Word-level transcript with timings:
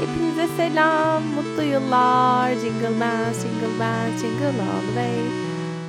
Hepinize 0.00 0.46
selam, 0.56 1.22
mutlu 1.22 1.62
yıllar. 1.62 2.50
Jingle 2.50 3.00
bells, 3.00 3.42
jingle 3.42 3.80
bells, 3.80 4.22
jingle 4.22 4.46
all 4.46 4.80
the 4.80 4.86
way. 4.86 5.20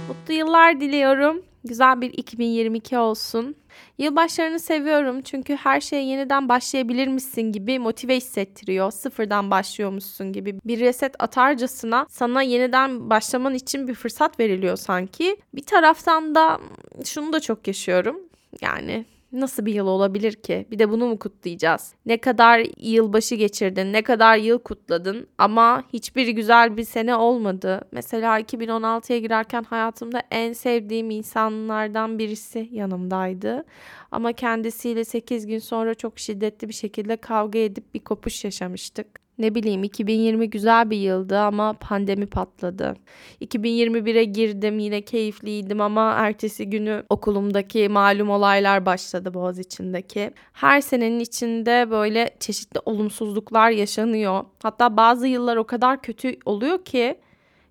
Mutlu 0.07 0.33
yıllar 0.33 0.81
diliyorum. 0.81 1.43
Güzel 1.63 2.01
bir 2.01 2.13
2022 2.13 2.97
olsun. 2.97 3.55
Yılbaşlarını 3.97 4.59
seviyorum 4.59 5.21
çünkü 5.21 5.55
her 5.55 5.81
şeye 5.81 6.04
yeniden 6.04 6.49
başlayabilirmişsin 6.49 7.41
gibi 7.41 7.79
motive 7.79 8.17
hissettiriyor. 8.17 8.91
Sıfırdan 8.91 9.51
başlıyormuşsun 9.51 10.33
gibi 10.33 10.59
bir 10.65 10.79
reset 10.79 11.23
atarcasına 11.23 12.05
sana 12.09 12.41
yeniden 12.41 13.09
başlaman 13.09 13.53
için 13.53 13.87
bir 13.87 13.93
fırsat 13.93 14.39
veriliyor 14.39 14.77
sanki. 14.77 15.37
Bir 15.55 15.63
taraftan 15.63 16.35
da 16.35 16.59
şunu 17.05 17.33
da 17.33 17.39
çok 17.39 17.67
yaşıyorum. 17.67 18.19
Yani 18.61 19.05
Nasıl 19.32 19.66
bir 19.66 19.73
yıl 19.73 19.88
olabilir 19.88 20.34
ki? 20.34 20.68
Bir 20.71 20.80
de 20.80 20.89
bunu 20.89 21.07
mu 21.07 21.20
kutlayacağız? 21.20 21.94
Ne 22.05 22.18
kadar 22.18 22.64
yılbaşı 22.77 23.35
geçirdin, 23.35 23.94
ne 23.94 24.02
kadar 24.04 24.38
yıl 24.38 24.59
kutladın 24.59 25.27
ama 25.38 25.84
hiçbir 25.94 26.27
güzel 26.27 26.77
bir 26.77 26.84
sene 26.84 27.16
olmadı. 27.16 27.82
Mesela 27.91 28.40
2016'ya 28.40 29.20
girerken 29.20 29.63
hayatımda 29.63 30.21
en 30.32 30.54
sevdiğim 30.54 31.09
insanlardan 31.09 32.20
birisi 32.20 32.70
yanımdaydı. 32.71 33.66
Ama 34.12 34.34
kendisiyle 34.34 35.05
8 35.05 35.48
gün 35.48 35.59
sonra 35.59 35.94
çok 35.94 36.20
şiddetli 36.20 36.68
bir 36.68 36.73
şekilde 36.73 37.18
kavga 37.18 37.59
edip 37.59 37.94
bir 37.94 37.99
kopuş 37.99 38.44
yaşamıştık. 38.44 39.27
Ne 39.40 39.55
bileyim 39.55 39.84
2020 39.84 40.50
güzel 40.50 40.90
bir 40.90 40.98
yıldı 40.98 41.40
ama 41.40 41.73
pandemi 41.73 42.26
patladı. 42.26 42.96
2021'e 43.41 44.23
girdim 44.23 44.80
yine 44.80 45.02
keyifliydim 45.02 45.82
ama 45.82 46.12
ertesi 46.12 46.70
günü 46.70 47.04
okulumdaki 47.10 47.90
malum 47.90 48.30
olaylar 48.30 48.86
başladı 48.86 49.34
Boğaz 49.34 49.60
içindeki. 49.60 50.32
Her 50.54 50.82
senenin 50.82 51.20
içinde 51.20 51.91
böyle 51.91 52.36
çeşitli 52.40 52.80
olumsuzluklar 52.86 53.70
yaşanıyor. 53.70 54.44
Hatta 54.63 54.98
bazı 54.98 55.27
yıllar 55.27 55.57
o 55.57 55.63
kadar 55.63 56.01
kötü 56.01 56.35
oluyor 56.46 56.85
ki 56.85 57.20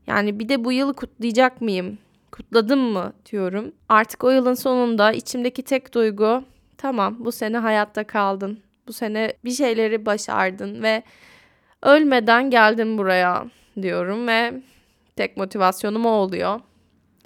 yani 0.07 0.39
bir 0.39 0.49
de 0.49 0.65
bu 0.65 0.73
yılı 0.73 0.95
kutlayacak 0.95 1.61
mıyım? 1.61 1.99
Kutladım 2.31 2.81
mı 2.81 3.13
diyorum. 3.33 3.73
Artık 3.89 4.25
o 4.25 4.31
yılın 4.31 4.55
sonunda 4.55 5.13
içimdeki 5.13 5.63
tek 5.63 5.95
duygu 5.95 6.45
tamam 6.79 7.17
bu 7.19 7.33
sene 7.33 7.59
hayatta 7.59 8.05
kaldın. 8.05 8.59
Bu 8.89 8.93
sene 8.93 9.33
bir 9.45 9.51
şeyleri 9.51 10.07
başardın 10.07 10.83
ve 10.83 11.03
Ölmeden 11.83 12.51
geldim 12.51 12.99
buraya 12.99 13.47
diyorum 13.83 14.29
ve 14.29 14.53
tek 15.17 15.37
motivasyonum 15.37 16.07
o 16.07 16.11
oluyor. 16.11 16.61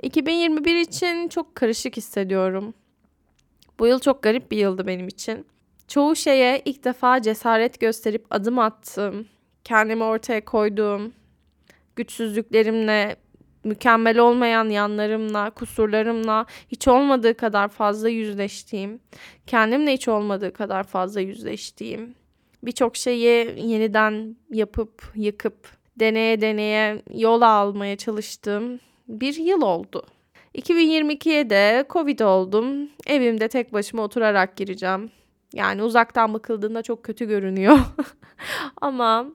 2021 0.03 0.77
için 0.77 1.29
çok 1.29 1.55
karışık 1.55 1.97
hissediyorum. 1.97 2.75
Bu 3.79 3.87
yıl 3.87 3.99
çok 3.99 4.23
garip 4.23 4.51
bir 4.51 4.57
yıldı 4.57 4.87
benim 4.87 5.09
için. 5.09 5.47
Çoğu 5.89 6.17
şeye 6.17 6.63
ilk 6.65 6.85
defa 6.85 7.23
cesaret 7.23 7.81
gösterip 7.81 8.27
adım 8.31 8.59
attım. 8.59 9.27
Kendimi 9.65 10.05
ortaya 10.05 10.45
koyduğum, 10.45 11.13
güçsüzlüklerimle, 11.97 13.17
mükemmel 13.65 14.19
olmayan 14.19 14.69
yanlarımla, 14.69 15.51
kusurlarımla 15.51 16.47
hiç 16.69 16.89
olmadığı 16.89 17.37
kadar 17.37 17.69
fazla 17.69 18.09
yüzleştiğim, 18.09 19.01
kendimle 19.47 19.93
hiç 19.93 20.09
olmadığı 20.09 20.53
kadar 20.53 20.85
fazla 20.85 21.21
yüzleştiğim, 21.21 22.15
birçok 22.63 22.97
şeyi 22.97 23.61
yeniden 23.71 24.37
yapıp 24.51 25.13
yıkıp 25.15 25.69
deneye 25.97 26.41
deneye 26.41 27.03
yol 27.15 27.41
almaya 27.41 27.97
çalıştığım 27.97 28.81
bir 29.09 29.35
yıl 29.35 29.63
oldu. 29.63 30.07
2022'ye 30.55 31.51
de 31.51 31.85
Covid 31.91 32.19
oldum. 32.19 32.89
Evimde 33.07 33.49
tek 33.49 33.73
başıma 33.73 34.03
oturarak 34.03 34.57
gireceğim. 34.57 35.11
Yani 35.55 35.83
uzaktan 35.83 36.35
bakıldığında 36.35 36.83
çok 36.83 37.05
kötü 37.05 37.29
görünüyor. 37.29 37.79
Ama 38.81 39.27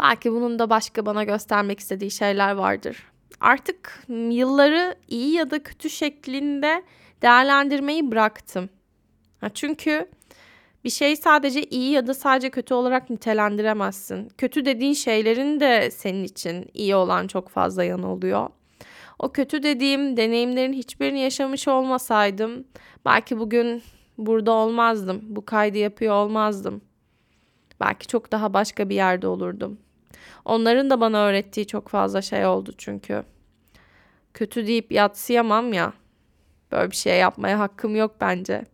belki 0.00 0.32
bunun 0.32 0.58
da 0.58 0.70
başka 0.70 1.06
bana 1.06 1.24
göstermek 1.24 1.80
istediği 1.80 2.10
şeyler 2.10 2.54
vardır. 2.54 3.04
Artık 3.40 4.04
yılları 4.08 4.94
iyi 5.08 5.34
ya 5.34 5.50
da 5.50 5.62
kötü 5.62 5.90
şeklinde 5.90 6.82
değerlendirmeyi 7.22 8.10
bıraktım. 8.10 8.70
çünkü 9.54 10.08
bir 10.84 10.90
şey 10.90 11.16
sadece 11.16 11.62
iyi 11.62 11.90
ya 11.90 12.06
da 12.06 12.14
sadece 12.14 12.50
kötü 12.50 12.74
olarak 12.74 13.10
nitelendiremezsin. 13.10 14.28
Kötü 14.38 14.64
dediğin 14.64 14.92
şeylerin 14.92 15.60
de 15.60 15.90
senin 15.90 16.24
için 16.24 16.66
iyi 16.74 16.94
olan 16.94 17.26
çok 17.26 17.48
fazla 17.48 17.84
yanı 17.84 18.12
oluyor. 18.12 18.48
O 19.18 19.32
kötü 19.32 19.62
dediğim 19.62 20.16
deneyimlerin 20.16 20.72
hiçbirini 20.72 21.20
yaşamış 21.20 21.68
olmasaydım 21.68 22.64
belki 23.04 23.38
bugün 23.38 23.82
burada 24.18 24.52
olmazdım. 24.52 25.20
Bu 25.22 25.44
kaydı 25.44 25.78
yapıyor 25.78 26.14
olmazdım. 26.14 26.80
Belki 27.80 28.06
çok 28.06 28.32
daha 28.32 28.54
başka 28.54 28.88
bir 28.88 28.94
yerde 28.94 29.26
olurdum. 29.26 29.78
Onların 30.44 30.90
da 30.90 31.00
bana 31.00 31.26
öğrettiği 31.26 31.66
çok 31.66 31.88
fazla 31.88 32.22
şey 32.22 32.46
oldu 32.46 32.72
çünkü. 32.78 33.24
Kötü 34.34 34.66
deyip 34.66 34.92
yatsıyamam 34.92 35.72
ya. 35.72 35.92
Böyle 36.72 36.90
bir 36.90 36.96
şey 36.96 37.18
yapmaya 37.18 37.58
hakkım 37.58 37.96
yok 37.96 38.16
bence. 38.20 38.64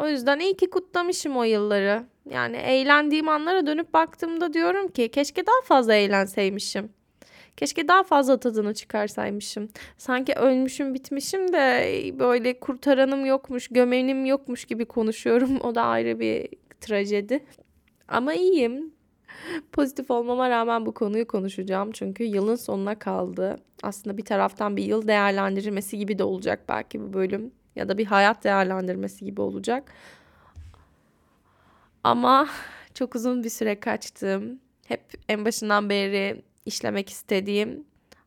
O 0.00 0.08
yüzden 0.08 0.38
iyi 0.38 0.56
ki 0.56 0.70
kutlamışım 0.70 1.36
o 1.36 1.44
yılları. 1.44 2.04
Yani 2.30 2.56
eğlendiğim 2.56 3.28
anlara 3.28 3.66
dönüp 3.66 3.94
baktığımda 3.94 4.52
diyorum 4.52 4.88
ki 4.88 5.08
keşke 5.08 5.46
daha 5.46 5.62
fazla 5.64 5.94
eğlenseymişim. 5.94 6.90
Keşke 7.56 7.88
daha 7.88 8.02
fazla 8.02 8.40
tadını 8.40 8.74
çıkarsaymışım. 8.74 9.68
Sanki 9.98 10.34
ölmüşüm 10.34 10.94
bitmişim 10.94 11.52
de 11.52 12.18
böyle 12.18 12.60
kurtaranım 12.60 13.26
yokmuş, 13.26 13.68
gömenim 13.68 14.24
yokmuş 14.24 14.64
gibi 14.64 14.84
konuşuyorum. 14.84 15.60
O 15.62 15.74
da 15.74 15.82
ayrı 15.82 16.20
bir 16.20 16.48
trajedi. 16.80 17.44
Ama 18.08 18.34
iyiyim. 18.34 18.92
Pozitif 19.72 20.10
olmama 20.10 20.50
rağmen 20.50 20.86
bu 20.86 20.94
konuyu 20.94 21.26
konuşacağım. 21.26 21.92
Çünkü 21.92 22.24
yılın 22.24 22.56
sonuna 22.56 22.98
kaldı. 22.98 23.58
Aslında 23.82 24.16
bir 24.16 24.24
taraftan 24.24 24.76
bir 24.76 24.84
yıl 24.84 25.08
değerlendirilmesi 25.08 25.98
gibi 25.98 26.18
de 26.18 26.24
olacak 26.24 26.60
belki 26.68 27.00
bu 27.00 27.12
bölüm 27.12 27.52
ya 27.76 27.88
da 27.88 27.98
bir 27.98 28.06
hayat 28.06 28.44
değerlendirmesi 28.44 29.24
gibi 29.24 29.40
olacak. 29.40 29.92
Ama 32.04 32.48
çok 32.94 33.14
uzun 33.14 33.44
bir 33.44 33.50
süre 33.50 33.80
kaçtım. 33.80 34.60
Hep 34.86 35.02
en 35.28 35.44
başından 35.44 35.90
beri 35.90 36.42
işlemek 36.66 37.08
istediğim 37.08 37.84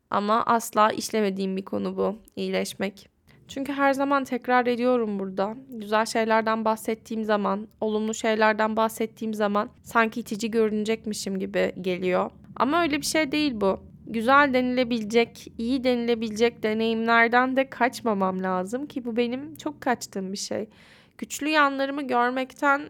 ama 0.09 0.43
asla 0.45 0.91
işlemediğim 0.91 1.57
bir 1.57 1.65
konu 1.65 1.97
bu. 1.97 2.15
iyileşmek. 2.35 3.09
Çünkü 3.47 3.73
her 3.73 3.93
zaman 3.93 4.23
tekrar 4.23 4.67
ediyorum 4.67 5.19
burada. 5.19 5.55
Güzel 5.69 6.05
şeylerden 6.05 6.65
bahsettiğim 6.65 7.23
zaman, 7.23 7.67
olumlu 7.81 8.13
şeylerden 8.13 8.75
bahsettiğim 8.75 9.33
zaman 9.33 9.69
sanki 9.83 10.19
itici 10.19 10.51
görünecekmişim 10.51 11.39
gibi 11.39 11.73
geliyor. 11.81 12.31
Ama 12.55 12.81
öyle 12.81 12.97
bir 12.97 13.05
şey 13.05 13.31
değil 13.31 13.53
bu 13.61 13.79
güzel 14.07 14.53
denilebilecek, 14.53 15.53
iyi 15.57 15.83
denilebilecek 15.83 16.63
deneyimlerden 16.63 17.55
de 17.55 17.69
kaçmamam 17.69 18.43
lazım 18.43 18.85
ki 18.85 19.05
bu 19.05 19.17
benim 19.17 19.55
çok 19.55 19.81
kaçtığım 19.81 20.31
bir 20.31 20.37
şey. 20.37 20.69
Güçlü 21.17 21.49
yanlarımı 21.49 22.07
görmekten 22.07 22.81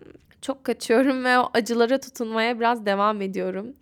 çok 0.41 0.63
kaçıyorum 0.63 1.23
ve 1.23 1.39
o 1.39 1.49
acılara 1.53 1.99
tutunmaya 1.99 2.59
biraz 2.59 2.85
devam 2.85 3.21
ediyorum. 3.21 3.73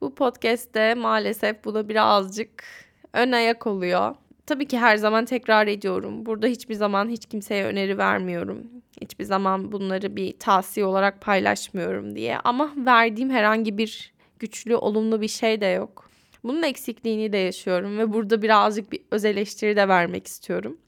Bu 0.00 0.14
podcast'te 0.14 0.94
maalesef 0.94 1.64
buna 1.64 1.88
birazcık 1.88 2.64
ön 3.12 3.32
ayak 3.32 3.66
oluyor. 3.66 4.14
Tabii 4.46 4.66
ki 4.66 4.78
her 4.78 4.96
zaman 4.96 5.24
tekrar 5.24 5.66
ediyorum. 5.66 6.26
Burada 6.26 6.46
hiçbir 6.46 6.74
zaman 6.74 7.08
hiç 7.08 7.26
kimseye 7.26 7.64
öneri 7.64 7.98
vermiyorum. 7.98 8.66
Hiçbir 9.00 9.24
zaman 9.24 9.72
bunları 9.72 10.16
bir 10.16 10.38
tavsiye 10.38 10.86
olarak 10.86 11.20
paylaşmıyorum 11.20 12.16
diye. 12.16 12.38
Ama 12.44 12.72
verdiğim 12.76 13.30
herhangi 13.30 13.78
bir 13.78 14.12
güçlü, 14.38 14.76
olumlu 14.76 15.20
bir 15.20 15.28
şey 15.28 15.60
de 15.60 15.66
yok. 15.66 16.05
Bunun 16.46 16.62
eksikliğini 16.62 17.32
de 17.32 17.36
yaşıyorum 17.36 17.98
ve 17.98 18.12
burada 18.12 18.42
birazcık 18.42 18.92
bir 18.92 19.00
öz 19.10 19.24
eleştiri 19.24 19.76
de 19.76 19.88
vermek 19.88 20.26
istiyorum. 20.26 20.78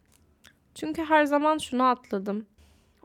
Çünkü 0.74 1.02
her 1.02 1.24
zaman 1.24 1.58
şunu 1.58 1.82
atladım. 1.82 2.46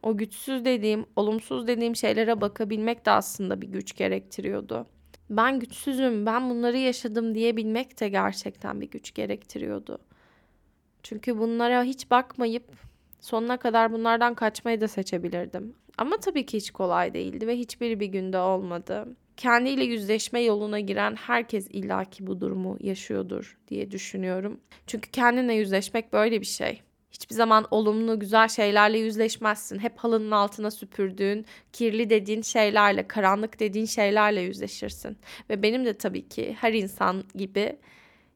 O 0.03 0.17
güçsüz 0.17 0.65
dediğim, 0.65 1.05
olumsuz 1.15 1.67
dediğim 1.67 1.95
şeylere 1.95 2.41
bakabilmek 2.41 3.05
de 3.05 3.11
aslında 3.11 3.61
bir 3.61 3.67
güç 3.67 3.95
gerektiriyordu. 3.95 4.87
Ben 5.29 5.59
güçsüzüm, 5.59 6.25
ben 6.25 6.49
bunları 6.49 6.77
yaşadım 6.77 7.35
diyebilmek 7.35 7.99
de 7.99 8.09
gerçekten 8.09 8.81
bir 8.81 8.91
güç 8.91 9.13
gerektiriyordu. 9.13 9.97
Çünkü 11.03 11.37
bunlara 11.37 11.83
hiç 11.83 12.11
bakmayıp 12.11 12.71
sonuna 13.19 13.57
kadar 13.57 13.91
bunlardan 13.91 14.33
kaçmayı 14.33 14.81
da 14.81 14.87
seçebilirdim. 14.87 15.75
Ama 15.97 16.17
tabii 16.17 16.45
ki 16.45 16.57
hiç 16.57 16.71
kolay 16.71 17.13
değildi 17.13 17.47
ve 17.47 17.57
hiçbir 17.57 17.99
bir 17.99 18.07
günde 18.07 18.37
olmadı 18.37 19.07
kendiyle 19.37 19.83
yüzleşme 19.83 20.41
yoluna 20.41 20.79
giren 20.79 21.15
herkes 21.15 21.67
illaki 21.69 22.27
bu 22.27 22.41
durumu 22.41 22.77
yaşıyordur 22.79 23.57
diye 23.67 23.91
düşünüyorum. 23.91 24.59
Çünkü 24.87 25.11
kendine 25.11 25.55
yüzleşmek 25.55 26.13
böyle 26.13 26.41
bir 26.41 26.45
şey. 26.45 26.81
Hiçbir 27.11 27.35
zaman 27.35 27.67
olumlu, 27.71 28.19
güzel 28.19 28.47
şeylerle 28.47 28.99
yüzleşmezsin. 28.99 29.79
Hep 29.79 29.97
halının 29.97 30.31
altına 30.31 30.71
süpürdüğün, 30.71 31.45
kirli 31.73 32.09
dediğin 32.09 32.41
şeylerle, 32.41 33.07
karanlık 33.07 33.59
dediğin 33.59 33.85
şeylerle 33.85 34.41
yüzleşirsin. 34.41 35.17
Ve 35.49 35.63
benim 35.63 35.85
de 35.85 35.93
tabii 35.93 36.27
ki 36.29 36.55
her 36.59 36.73
insan 36.73 37.23
gibi 37.35 37.75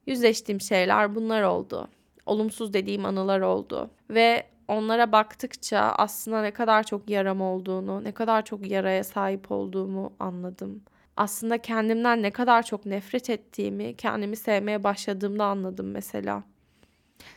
yüzleştiğim 0.08 0.62
şeyler 0.62 1.16
bunlar 1.16 1.44
oldu. 1.44 1.90
Olumsuz 2.26 2.74
dediğim 2.74 3.06
anılar 3.06 3.42
oldu. 3.42 3.92
Ve 4.10 4.44
onlara 4.68 5.12
baktıkça 5.12 5.80
aslında 5.80 6.42
ne 6.42 6.52
kadar 6.52 6.84
çok 6.84 7.10
yaram 7.10 7.42
olduğunu, 7.42 8.04
ne 8.04 8.12
kadar 8.12 8.46
çok 8.46 8.68
yaraya 8.72 9.04
sahip 9.04 9.52
olduğumu 9.52 10.14
anladım. 10.20 10.84
aslında 11.18 11.58
kendimden 11.58 12.24
ne 12.24 12.32
kadar 12.32 12.64
çok 12.64 12.86
nefret 12.86 13.30
ettiğimi, 13.30 13.96
kendimi 13.98 14.36
sevmeye 14.36 14.84
başladığımda 14.84 15.46
anladım 15.46 15.92
mesela. 15.92 16.44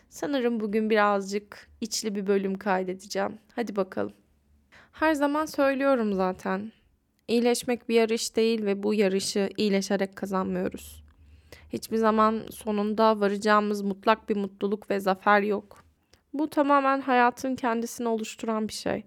Sanırım 0.09 0.61
bugün 0.61 0.91
birazcık 0.91 1.69
içli 1.81 2.15
bir 2.15 2.27
bölüm 2.27 2.59
kaydedeceğim. 2.59 3.39
Hadi 3.57 3.77
bakalım. 3.77 4.13
Her 4.93 5.15
zaman 5.15 5.47
söylüyorum 5.47 6.15
zaten. 6.15 6.73
İyileşmek 7.29 7.89
bir 7.89 7.95
yarış 7.95 8.37
değil 8.37 8.65
ve 8.65 8.83
bu 8.83 8.95
yarışı 8.95 9.51
iyileşerek 9.57 10.17
kazanmıyoruz. 10.17 11.05
Hiçbir 11.73 11.97
zaman 11.97 12.43
sonunda 12.51 13.21
varacağımız 13.21 13.83
mutlak 13.83 14.29
bir 14.29 14.37
mutluluk 14.37 14.91
ve 14.91 15.01
zafer 15.01 15.43
yok. 15.43 15.85
Bu 16.33 16.51
tamamen 16.51 17.01
hayatın 17.01 17.57
kendisini 17.57 18.09
oluşturan 18.09 18.69
bir 18.69 18.73
şey. 18.73 19.05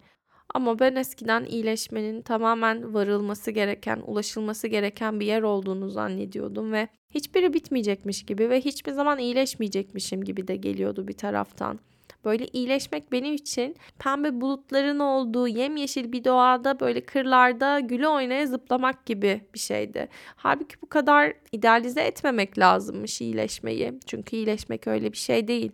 Ama 0.54 0.80
ben 0.80 0.96
eskiden 0.96 1.46
iyileşmenin 1.46 2.22
tamamen 2.22 2.94
varılması 2.94 3.52
gereken, 3.52 4.02
ulaşılması 4.08 4.68
gereken 4.68 5.20
bir 5.20 5.26
yer 5.26 5.42
olduğunu 5.42 5.90
zannediyordum 5.90 6.72
ve 6.72 6.88
hiçbiri 7.10 7.54
bitmeyecekmiş 7.54 8.26
gibi 8.26 8.50
ve 8.50 8.62
hiçbir 8.62 8.92
zaman 8.92 9.20
iyileşmeyecekmişim 9.20 10.24
gibi 10.24 10.48
de 10.48 10.56
geliyordu 10.56 11.08
bir 11.08 11.14
taraftan. 11.14 11.80
Böyle 12.26 12.48
iyileşmek 12.48 13.12
benim 13.12 13.34
için 13.34 13.76
pembe 14.00 14.42
bulutların 14.42 15.00
olduğu 15.00 15.48
yemyeşil 15.48 16.12
bir 16.12 16.24
doğada 16.24 16.80
böyle 16.80 17.02
kırlarda 17.06 17.80
gülü 17.80 18.08
oynaya 18.08 18.48
zıplamak 18.48 19.06
gibi 19.06 19.42
bir 19.54 19.60
şeydi. 19.60 20.08
Halbuki 20.36 20.82
bu 20.82 20.90
kadar 20.90 21.34
idealize 21.52 22.02
etmemek 22.02 22.60
lazımmış 22.60 23.22
iyileşmeyi. 23.22 24.00
Çünkü 24.06 24.36
iyileşmek 24.36 24.88
öyle 24.88 25.12
bir 25.12 25.18
şey 25.18 25.48
değil. 25.48 25.72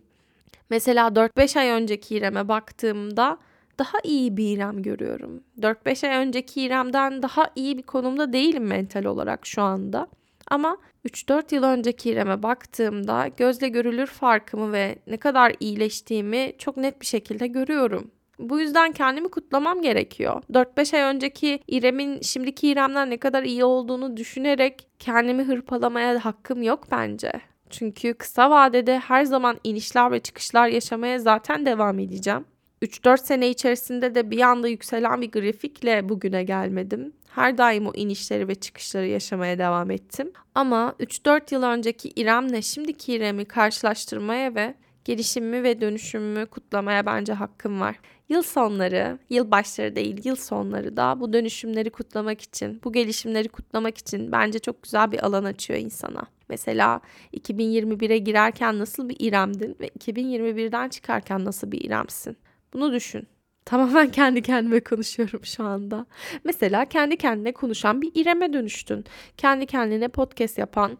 Mesela 0.70 1.08
4-5 1.08 1.58
ay 1.58 1.68
önceki 1.68 2.16
İrem'e 2.16 2.48
baktığımda 2.48 3.38
daha 3.78 3.98
iyi 4.04 4.36
bir 4.36 4.56
İrem 4.56 4.82
görüyorum. 4.82 5.42
4-5 5.60 6.08
ay 6.08 6.26
önceki 6.26 6.62
İrem'den 6.62 7.22
daha 7.22 7.50
iyi 7.56 7.78
bir 7.78 7.82
konumda 7.82 8.32
değilim 8.32 8.66
mental 8.66 9.04
olarak 9.04 9.46
şu 9.46 9.62
anda. 9.62 10.06
Ama 10.50 10.76
3-4 11.08 11.54
yıl 11.54 11.62
önceki 11.62 12.10
İrem'e 12.10 12.42
baktığımda 12.42 13.28
gözle 13.36 13.68
görülür 13.68 14.06
farkımı 14.06 14.72
ve 14.72 14.98
ne 15.06 15.16
kadar 15.16 15.54
iyileştiğimi 15.60 16.52
çok 16.58 16.76
net 16.76 17.00
bir 17.00 17.06
şekilde 17.06 17.46
görüyorum. 17.46 18.10
Bu 18.38 18.60
yüzden 18.60 18.92
kendimi 18.92 19.28
kutlamam 19.28 19.82
gerekiyor. 19.82 20.42
4-5 20.52 20.96
ay 20.96 21.14
önceki 21.14 21.60
İrem'in 21.68 22.20
şimdiki 22.20 22.68
İrem'den 22.68 23.10
ne 23.10 23.16
kadar 23.16 23.42
iyi 23.42 23.64
olduğunu 23.64 24.16
düşünerek 24.16 24.86
kendimi 24.98 25.42
hırpalamaya 25.42 26.24
hakkım 26.24 26.62
yok 26.62 26.86
bence. 26.90 27.32
Çünkü 27.70 28.14
kısa 28.14 28.50
vadede 28.50 28.98
her 28.98 29.24
zaman 29.24 29.58
inişler 29.64 30.12
ve 30.12 30.20
çıkışlar 30.20 30.68
yaşamaya 30.68 31.18
zaten 31.18 31.66
devam 31.66 31.98
edeceğim. 31.98 32.44
3-4 32.82 33.18
sene 33.18 33.50
içerisinde 33.50 34.14
de 34.14 34.30
bir 34.30 34.40
anda 34.40 34.68
yükselen 34.68 35.20
bir 35.20 35.32
grafikle 35.32 36.08
bugüne 36.08 36.44
gelmedim. 36.44 37.12
Her 37.34 37.58
daim 37.58 37.86
o 37.86 37.92
inişleri 37.94 38.48
ve 38.48 38.54
çıkışları 38.54 39.06
yaşamaya 39.06 39.58
devam 39.58 39.90
ettim. 39.90 40.32
Ama 40.54 40.94
3-4 41.00 41.54
yıl 41.54 41.62
önceki 41.62 42.08
İrem'le 42.16 42.60
şimdiki 42.60 43.12
İrem'i 43.12 43.44
karşılaştırmaya 43.44 44.54
ve 44.54 44.74
gelişimimi 45.04 45.62
ve 45.62 45.80
dönüşümümü 45.80 46.46
kutlamaya 46.46 47.06
bence 47.06 47.32
hakkım 47.32 47.80
var. 47.80 47.96
Yıl 48.30 48.42
sonları, 48.42 49.18
yıl 49.30 49.50
başları 49.50 49.96
değil, 49.96 50.20
yıl 50.24 50.36
sonları 50.36 50.96
da 50.96 51.20
bu 51.20 51.32
dönüşümleri 51.32 51.90
kutlamak 51.90 52.40
için, 52.40 52.80
bu 52.84 52.92
gelişimleri 52.92 53.48
kutlamak 53.48 53.98
için 53.98 54.32
bence 54.32 54.58
çok 54.58 54.82
güzel 54.82 55.12
bir 55.12 55.26
alan 55.26 55.44
açıyor 55.44 55.80
insana. 55.80 56.22
Mesela 56.48 57.00
2021'e 57.34 58.18
girerken 58.18 58.78
nasıl 58.78 59.08
bir 59.08 59.16
İrem'din 59.18 59.76
ve 59.80 59.88
2021'den 59.88 60.88
çıkarken 60.88 61.44
nasıl 61.44 61.72
bir 61.72 61.84
İrem'sin? 61.84 62.36
Bunu 62.72 62.92
düşün. 62.92 63.28
Tamamen 63.64 64.10
kendi 64.10 64.42
kendime 64.42 64.80
konuşuyorum 64.80 65.44
şu 65.44 65.64
anda. 65.64 66.06
Mesela 66.44 66.84
kendi 66.84 67.16
kendine 67.16 67.52
konuşan 67.52 68.02
bir 68.02 68.10
İrem'e 68.14 68.52
dönüştün. 68.52 69.04
Kendi 69.36 69.66
kendine 69.66 70.08
podcast 70.08 70.58
yapan, 70.58 70.98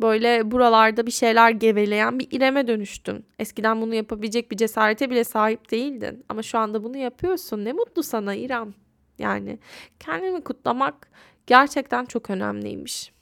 böyle 0.00 0.50
buralarda 0.50 1.06
bir 1.06 1.10
şeyler 1.10 1.50
geveleyen 1.50 2.18
bir 2.18 2.28
İrem'e 2.30 2.68
dönüştün. 2.68 3.24
Eskiden 3.38 3.80
bunu 3.80 3.94
yapabilecek 3.94 4.50
bir 4.50 4.56
cesarete 4.56 5.10
bile 5.10 5.24
sahip 5.24 5.70
değildin. 5.70 6.24
Ama 6.28 6.42
şu 6.42 6.58
anda 6.58 6.84
bunu 6.84 6.96
yapıyorsun. 6.96 7.64
Ne 7.64 7.72
mutlu 7.72 8.02
sana 8.02 8.34
İrem. 8.34 8.74
Yani 9.18 9.58
kendimi 10.00 10.40
kutlamak 10.40 11.10
gerçekten 11.46 12.04
çok 12.04 12.30
önemliymiş. 12.30 13.12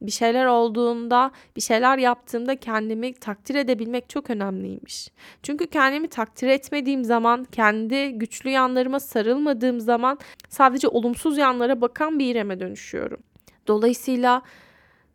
Bir 0.00 0.10
şeyler 0.10 0.46
olduğunda, 0.46 1.30
bir 1.56 1.60
şeyler 1.60 1.98
yaptığımda 1.98 2.56
kendimi 2.56 3.14
takdir 3.14 3.54
edebilmek 3.54 4.08
çok 4.08 4.30
önemliymiş. 4.30 5.08
Çünkü 5.42 5.66
kendimi 5.66 6.08
takdir 6.08 6.48
etmediğim 6.48 7.04
zaman, 7.04 7.44
kendi 7.44 8.12
güçlü 8.12 8.50
yanlarıma 8.50 9.00
sarılmadığım 9.00 9.80
zaman 9.80 10.18
sadece 10.48 10.88
olumsuz 10.88 11.38
yanlara 11.38 11.80
bakan 11.80 12.18
bir 12.18 12.26
İrem'e 12.26 12.60
dönüşüyorum. 12.60 13.20
Dolayısıyla 13.66 14.42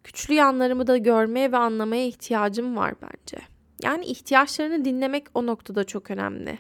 güçlü 0.03 0.33
yanlarımı 0.33 0.88
da 0.88 0.97
görmeye 0.97 1.51
ve 1.51 1.57
anlamaya 1.57 2.05
ihtiyacım 2.05 2.77
var 2.77 2.94
bence. 3.01 3.38
Yani 3.83 4.05
ihtiyaçlarını 4.05 4.85
dinlemek 4.85 5.27
o 5.33 5.45
noktada 5.45 5.83
çok 5.83 6.11
önemli. 6.11 6.59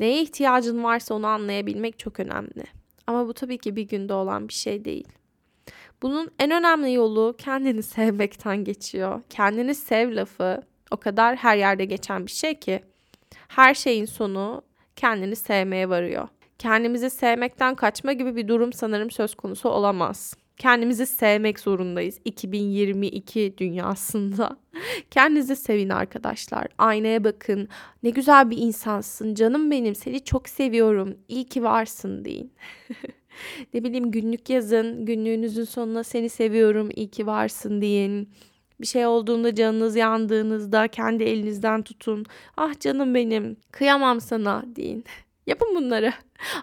Neye 0.00 0.22
ihtiyacın 0.22 0.84
varsa 0.84 1.14
onu 1.14 1.26
anlayabilmek 1.26 1.98
çok 1.98 2.20
önemli. 2.20 2.64
Ama 3.06 3.28
bu 3.28 3.34
tabii 3.34 3.58
ki 3.58 3.76
bir 3.76 3.82
günde 3.82 4.14
olan 4.14 4.48
bir 4.48 4.52
şey 4.52 4.84
değil. 4.84 5.08
Bunun 6.02 6.30
en 6.38 6.50
önemli 6.50 6.92
yolu 6.92 7.34
kendini 7.38 7.82
sevmekten 7.96 8.64
geçiyor. 8.64 9.22
Kendini 9.30 9.74
sev 9.74 10.16
lafı 10.16 10.62
o 10.90 10.96
kadar 10.96 11.36
her 11.36 11.56
yerde 11.56 11.84
geçen 11.84 12.26
bir 12.26 12.30
şey 12.30 12.54
ki 12.60 12.80
her 13.48 13.74
şeyin 13.74 14.04
sonu 14.04 14.62
kendini 14.96 15.36
sevmeye 15.36 15.88
varıyor. 15.88 16.28
Kendimizi 16.58 17.10
sevmekten 17.10 17.74
kaçma 17.74 18.12
gibi 18.12 18.36
bir 18.36 18.48
durum 18.48 18.72
sanırım 18.72 19.10
söz 19.10 19.34
konusu 19.34 19.68
olamaz. 19.68 20.36
Kendimizi 20.58 21.06
sevmek 21.06 21.60
zorundayız 21.60 22.20
2022 22.24 23.54
dünyasında. 23.58 24.56
Kendinizi 25.10 25.56
sevin 25.56 25.88
arkadaşlar. 25.88 26.66
Aynaya 26.78 27.24
bakın. 27.24 27.68
Ne 28.02 28.10
güzel 28.10 28.50
bir 28.50 28.58
insansın. 28.58 29.34
Canım 29.34 29.70
benim. 29.70 29.94
Seni 29.94 30.24
çok 30.24 30.48
seviyorum. 30.48 31.18
İyi 31.28 31.44
ki 31.44 31.62
varsın 31.62 32.24
deyin. 32.24 32.52
ne 33.74 33.84
bileyim 33.84 34.10
günlük 34.10 34.50
yazın. 34.50 35.06
Günlüğünüzün 35.06 35.64
sonuna 35.64 36.04
seni 36.04 36.28
seviyorum, 36.28 36.88
iyi 36.96 37.10
ki 37.10 37.26
varsın 37.26 37.80
deyin. 37.80 38.28
Bir 38.80 38.86
şey 38.86 39.06
olduğunda 39.06 39.54
canınız 39.54 39.96
yandığınızda 39.96 40.88
kendi 40.88 41.24
elinizden 41.24 41.82
tutun. 41.82 42.26
Ah 42.56 42.80
canım 42.80 43.14
benim 43.14 43.56
kıyamam 43.72 44.20
sana 44.20 44.64
deyin. 44.76 45.04
Yapın 45.48 45.74
bunları. 45.74 46.12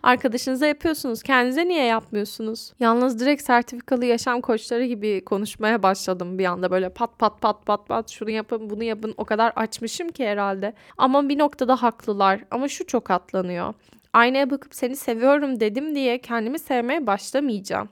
Arkadaşınıza 0.04 0.68
yapıyorsunuz. 0.68 1.24
Kendinize 1.24 1.68
niye 1.68 1.84
yapmıyorsunuz? 1.84 2.74
Yalnız 2.80 3.20
direkt 3.20 3.44
sertifikalı 3.44 4.06
yaşam 4.06 4.42
koçları 4.42 4.86
gibi 4.86 5.26
konuşmaya 5.26 5.84
başladım 5.84 6.40
bir 6.40 6.46
anda. 6.46 6.72
Böyle 6.72 6.90
pat 6.90 7.20
pat 7.20 7.42
pat 7.42 7.66
pat 7.66 7.88
pat 7.88 8.10
şunu 8.10 8.30
yapın 8.30 8.70
bunu 8.70 8.84
yapın. 8.84 9.14
O 9.18 9.26
kadar 9.26 9.54
açmışım 9.56 10.10
ki 10.10 10.28
herhalde. 10.28 10.74
Ama 10.98 11.30
bir 11.30 11.40
noktada 11.40 11.82
haklılar. 11.82 12.40
Ama 12.52 12.68
şu 12.68 12.88
çok 12.88 13.12
atlanıyor 13.12 13.74
aynaya 14.16 14.50
bakıp 14.50 14.76
seni 14.76 14.96
seviyorum 14.96 15.60
dedim 15.60 15.96
diye 15.96 16.22
kendimi 16.22 16.60
sevmeye 16.60 17.08
başlamayacağım. 17.08 17.90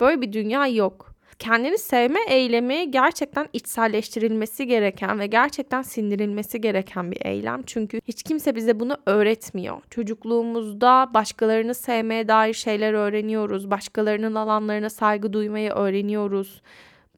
Böyle 0.00 0.20
bir 0.20 0.32
dünya 0.32 0.66
yok. 0.66 1.13
Kendini 1.38 1.78
sevme 1.78 2.20
eylemi 2.28 2.90
gerçekten 2.90 3.48
içselleştirilmesi 3.52 4.66
gereken 4.66 5.18
ve 5.18 5.26
gerçekten 5.26 5.82
sindirilmesi 5.82 6.60
gereken 6.60 7.10
bir 7.10 7.26
eylem. 7.26 7.62
Çünkü 7.66 8.00
hiç 8.08 8.22
kimse 8.22 8.54
bize 8.54 8.80
bunu 8.80 8.96
öğretmiyor. 9.06 9.78
Çocukluğumuzda 9.90 11.10
başkalarını 11.14 11.74
sevmeye 11.74 12.28
dair 12.28 12.54
şeyler 12.54 12.92
öğreniyoruz. 12.92 13.70
Başkalarının 13.70 14.34
alanlarına 14.34 14.90
saygı 14.90 15.32
duymayı 15.32 15.70
öğreniyoruz 15.70 16.62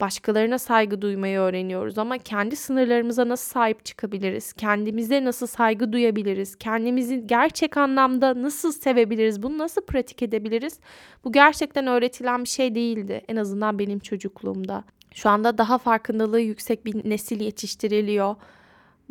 başkalarına 0.00 0.58
saygı 0.58 1.02
duymayı 1.02 1.38
öğreniyoruz 1.38 1.98
ama 1.98 2.18
kendi 2.18 2.56
sınırlarımıza 2.56 3.28
nasıl 3.28 3.52
sahip 3.52 3.84
çıkabiliriz? 3.84 4.52
Kendimize 4.52 5.24
nasıl 5.24 5.46
saygı 5.46 5.92
duyabiliriz? 5.92 6.56
Kendimizi 6.56 7.26
gerçek 7.26 7.76
anlamda 7.76 8.42
nasıl 8.42 8.72
sevebiliriz? 8.72 9.42
Bunu 9.42 9.58
nasıl 9.58 9.82
pratik 9.82 10.22
edebiliriz? 10.22 10.80
Bu 11.24 11.32
gerçekten 11.32 11.86
öğretilen 11.86 12.44
bir 12.44 12.48
şey 12.48 12.74
değildi 12.74 13.22
en 13.28 13.36
azından 13.36 13.78
benim 13.78 13.98
çocukluğumda. 13.98 14.84
Şu 15.14 15.28
anda 15.28 15.58
daha 15.58 15.78
farkındalığı 15.78 16.40
yüksek 16.40 16.86
bir 16.86 17.10
nesil 17.10 17.40
yetiştiriliyor. 17.40 18.36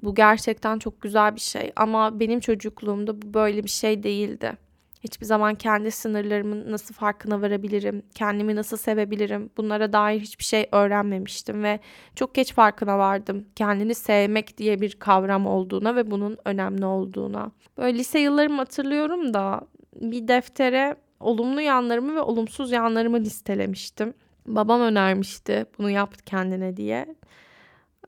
Bu 0.04 0.16
gerçekten 0.16 0.80
çok 0.80 1.02
güzel 1.02 1.36
bir 1.36 1.42
şey 1.42 1.72
ama 1.76 2.20
benim 2.20 2.40
çocukluğumda 2.40 3.22
bu 3.22 3.34
böyle 3.34 3.64
bir 3.64 3.70
şey 3.70 4.04
değildi. 4.04 4.65
Hiçbir 5.06 5.26
zaman 5.26 5.56
kendi 5.56 5.92
sınırlarımın 5.92 6.72
nasıl 6.72 6.94
farkına 6.94 7.42
varabilirim, 7.42 8.04
kendimi 8.16 8.56
nasıl 8.56 8.78
sevebilirim 8.78 9.50
bunlara 9.58 9.94
dair 9.94 10.20
hiçbir 10.20 10.44
şey 10.44 10.68
öğrenmemiştim 10.72 11.64
ve 11.64 11.80
çok 12.16 12.36
geç 12.36 12.54
farkına 12.54 12.98
vardım. 12.98 13.46
Kendini 13.56 13.96
sevmek 13.96 14.58
diye 14.58 14.82
bir 14.82 14.92
kavram 14.92 15.48
olduğuna 15.48 15.96
ve 15.96 16.12
bunun 16.12 16.38
önemli 16.46 16.86
olduğuna. 16.86 17.52
Böyle 17.78 17.98
lise 17.98 18.20
yıllarımı 18.20 18.58
hatırlıyorum 18.58 19.34
da 19.34 19.62
bir 19.96 20.28
deftere 20.28 20.96
olumlu 21.20 21.62
yanlarımı 21.62 22.16
ve 22.16 22.22
olumsuz 22.22 22.72
yanlarımı 22.72 23.20
listelemiştim. 23.20 24.14
Babam 24.48 24.82
önermişti 24.82 25.66
bunu 25.78 25.90
yap 25.90 26.14
kendine 26.26 26.78
diye. 26.78 27.16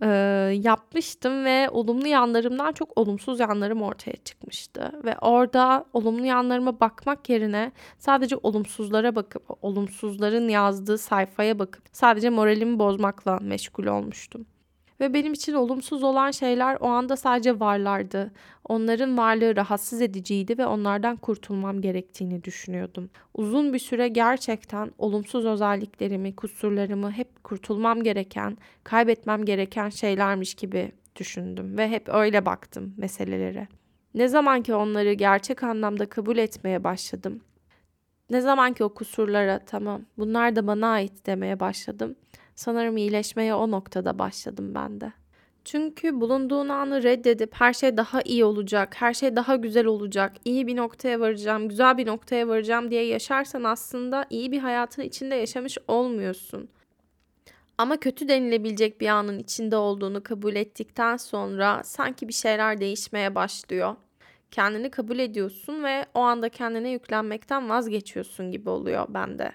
E, 0.01 0.07
yapmıştım 0.63 1.45
ve 1.45 1.69
olumlu 1.69 2.07
yanlarımdan 2.07 2.71
çok 2.71 2.97
olumsuz 2.97 3.39
yanlarım 3.39 3.81
ortaya 3.81 4.15
çıkmıştı. 4.15 4.91
Ve 5.03 5.17
orada 5.17 5.85
olumlu 5.93 6.25
yanlarıma 6.25 6.79
bakmak 6.79 7.29
yerine 7.29 7.71
sadece 7.97 8.35
olumsuzlara 8.43 9.15
bakıp, 9.15 9.43
olumsuzların 9.61 10.47
yazdığı 10.47 10.97
sayfaya 10.97 11.59
bakıp 11.59 11.83
sadece 11.91 12.29
moralimi 12.29 12.79
bozmakla 12.79 13.39
meşgul 13.41 13.85
olmuştum. 13.85 14.45
Ve 14.99 15.13
benim 15.13 15.33
için 15.33 15.53
olumsuz 15.53 16.03
olan 16.03 16.31
şeyler 16.31 16.77
o 16.79 16.87
anda 16.87 17.15
sadece 17.15 17.59
varlardı. 17.59 18.31
Onların 18.63 19.17
varlığı 19.17 19.55
rahatsız 19.55 20.01
ediciydi 20.01 20.57
ve 20.57 20.65
onlardan 20.65 21.15
kurtulmam 21.15 21.81
gerektiğini 21.81 22.43
düşünüyordum. 22.43 23.09
Uzun 23.33 23.73
bir 23.73 23.79
süre 23.79 24.07
gerçekten 24.07 24.91
olumsuz 24.97 25.45
özelliklerimi, 25.45 26.35
kusurlarımı 26.35 27.11
hep 27.11 27.43
kurtulmam 27.43 28.03
gereken, 28.03 28.57
kaybetmem 28.83 29.45
gereken 29.45 29.89
şeylermiş 29.89 30.55
gibi 30.55 30.91
düşündüm 31.15 31.77
ve 31.77 31.89
hep 31.89 32.09
öyle 32.09 32.45
baktım 32.45 32.93
meselelere. 32.97 33.67
Ne 34.13 34.27
zaman 34.27 34.61
ki 34.61 34.75
onları 34.75 35.13
gerçek 35.13 35.63
anlamda 35.63 36.09
kabul 36.09 36.37
etmeye 36.37 36.83
başladım, 36.83 37.41
ne 38.29 38.41
zaman 38.41 38.73
ki 38.73 38.83
o 38.83 38.93
kusurlara 38.93 39.59
tamam 39.65 40.01
bunlar 40.17 40.55
da 40.55 40.67
bana 40.67 40.87
ait 40.87 41.25
demeye 41.25 41.59
başladım, 41.59 42.15
sanırım 42.57 42.97
iyileşmeye 42.97 43.55
o 43.55 43.71
noktada 43.71 44.19
başladım 44.19 44.75
ben 44.75 45.01
de. 45.01 45.13
Çünkü 45.65 46.21
bulunduğun 46.21 46.69
anı 46.69 47.03
reddedip 47.03 47.53
her 47.53 47.73
şey 47.73 47.97
daha 47.97 48.21
iyi 48.21 48.45
olacak, 48.45 48.95
her 49.01 49.13
şey 49.13 49.35
daha 49.35 49.55
güzel 49.55 49.85
olacak, 49.85 50.33
iyi 50.45 50.67
bir 50.67 50.75
noktaya 50.75 51.19
varacağım, 51.19 51.69
güzel 51.69 51.97
bir 51.97 52.07
noktaya 52.07 52.47
varacağım 52.47 52.91
diye 52.91 53.05
yaşarsan 53.05 53.63
aslında 53.63 54.25
iyi 54.29 54.51
bir 54.51 54.59
hayatın 54.59 55.01
içinde 55.01 55.35
yaşamış 55.35 55.77
olmuyorsun. 55.87 56.69
Ama 57.77 57.97
kötü 57.97 58.27
denilebilecek 58.27 59.01
bir 59.01 59.07
anın 59.07 59.39
içinde 59.39 59.75
olduğunu 59.77 60.23
kabul 60.23 60.55
ettikten 60.55 61.17
sonra 61.17 61.83
sanki 61.83 62.27
bir 62.27 62.33
şeyler 62.33 62.81
değişmeye 62.81 63.35
başlıyor. 63.35 63.95
Kendini 64.51 64.89
kabul 64.89 65.19
ediyorsun 65.19 65.83
ve 65.83 66.05
o 66.13 66.19
anda 66.19 66.49
kendine 66.49 66.89
yüklenmekten 66.89 67.69
vazgeçiyorsun 67.69 68.51
gibi 68.51 68.69
oluyor 68.69 69.05
bende. 69.09 69.51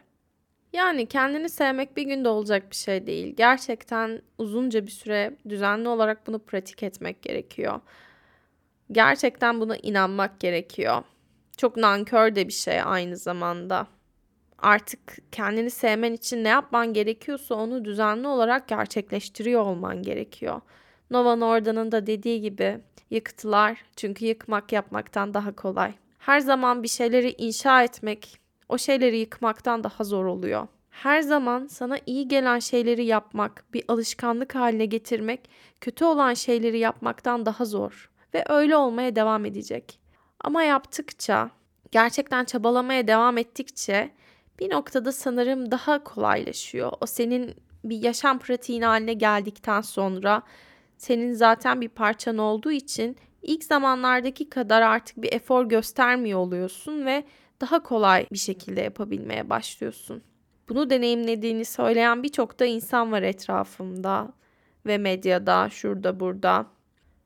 Yani 0.73 1.07
kendini 1.07 1.49
sevmek 1.49 1.97
bir 1.97 2.03
günde 2.03 2.29
olacak 2.29 2.71
bir 2.71 2.77
şey 2.77 3.07
değil. 3.07 3.35
Gerçekten 3.37 4.23
uzunca 4.39 4.87
bir 4.87 4.91
süre 4.91 5.37
düzenli 5.49 5.89
olarak 5.89 6.27
bunu 6.27 6.39
pratik 6.39 6.83
etmek 6.83 7.23
gerekiyor. 7.23 7.81
Gerçekten 8.93 9.61
buna 9.61 9.77
inanmak 9.77 10.41
gerekiyor. 10.41 11.03
Çok 11.57 11.77
nankör 11.77 12.35
de 12.35 12.49
bir 12.49 12.53
şey 12.53 12.83
aynı 12.83 13.17
zamanda. 13.17 13.87
Artık 14.59 15.33
kendini 15.33 15.71
sevmen 15.71 16.13
için 16.13 16.45
ne 16.45 16.49
yapman 16.49 16.93
gerekiyorsa 16.93 17.55
onu 17.55 17.85
düzenli 17.85 18.27
olarak 18.27 18.69
gerçekleştiriyor 18.69 19.63
olman 19.63 20.03
gerekiyor. 20.03 20.61
Nova 21.11 21.37
Norda'nın 21.37 21.93
da 21.93 22.07
dediği 22.07 22.41
gibi 22.41 22.81
yıktılar 23.11 23.85
çünkü 23.97 24.25
yıkmak 24.25 24.73
yapmaktan 24.73 25.35
daha 25.35 25.57
kolay. 25.57 25.93
Her 26.19 26.41
zaman 26.41 26.83
bir 26.83 26.89
şeyleri 26.89 27.35
inşa 27.39 27.83
etmek 27.83 28.42
o 28.73 28.79
şeyleri 28.79 29.19
yıkmaktan 29.19 29.85
daha 29.85 30.05
zor 30.05 30.25
oluyor. 30.25 30.67
Her 30.91 31.21
zaman 31.21 31.67
sana 31.67 31.99
iyi 32.07 32.29
gelen 32.29 32.59
şeyleri 32.59 33.05
yapmak, 33.05 33.65
bir 33.73 33.85
alışkanlık 33.89 34.55
haline 34.55 34.87
getirmek, 34.87 35.51
kötü 35.81 36.05
olan 36.05 36.35
şeyleri 36.35 36.79
yapmaktan 36.79 37.47
daha 37.47 37.65
zor 37.65 38.11
ve 38.35 38.45
öyle 38.49 38.77
olmaya 38.77 39.17
devam 39.17 39.45
edecek. 39.45 40.01
Ama 40.41 40.63
yaptıkça, 40.63 41.51
gerçekten 41.91 42.45
çabalamaya 42.45 43.09
devam 43.09 43.39
ettikçe 43.39 44.11
bir 44.59 44.71
noktada 44.71 45.13
sanırım 45.13 45.71
daha 45.71 46.05
kolaylaşıyor. 46.05 46.93
O 47.01 47.07
senin 47.07 47.55
bir 47.85 48.03
yaşam 48.03 48.39
pratiğin 48.39 48.83
haline 48.83 49.15
geldikten 49.15 49.81
sonra 49.81 50.43
senin 50.99 51.33
zaten 51.33 51.81
bir 51.81 51.89
parçan 51.89 52.39
olduğu 52.39 52.73
için 52.73 53.17
ilk 53.43 53.65
zamanlardaki 53.65 54.51
kadar 54.51 54.83
artık 54.83 55.23
bir 55.23 55.33
efor 55.33 55.69
göstermiyor 55.69 56.39
oluyorsun 56.39 57.07
ve 57.07 57.25
daha 57.63 57.83
kolay 57.83 58.27
bir 58.33 58.39
şekilde 58.39 58.81
yapabilmeye 58.81 59.51
başlıyorsun. 59.51 60.23
Bunu 60.69 60.91
deneyimlediğini 60.91 61.65
söyleyen 61.65 62.23
birçok 62.23 62.61
da 62.61 62.65
insan 62.65 63.13
var 63.13 63.23
etrafımda 63.23 64.33
ve 64.87 64.99
medyada, 64.99 65.69
şurada 65.71 66.21
burada. 66.21 66.67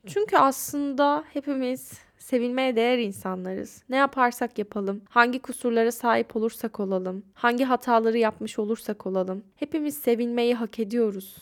Çünkü 0.06 0.36
aslında 0.36 1.24
hepimiz 1.32 1.92
sevilmeye 2.18 2.76
değer 2.76 2.98
insanlarız. 2.98 3.82
Ne 3.88 3.96
yaparsak 3.96 4.58
yapalım, 4.58 5.02
hangi 5.08 5.38
kusurlara 5.38 5.92
sahip 5.92 6.36
olursak 6.36 6.80
olalım, 6.80 7.24
hangi 7.34 7.64
hataları 7.64 8.18
yapmış 8.18 8.58
olursak 8.58 9.06
olalım, 9.06 9.44
hepimiz 9.56 9.98
sevilmeyi 9.98 10.54
hak 10.54 10.78
ediyoruz. 10.78 11.36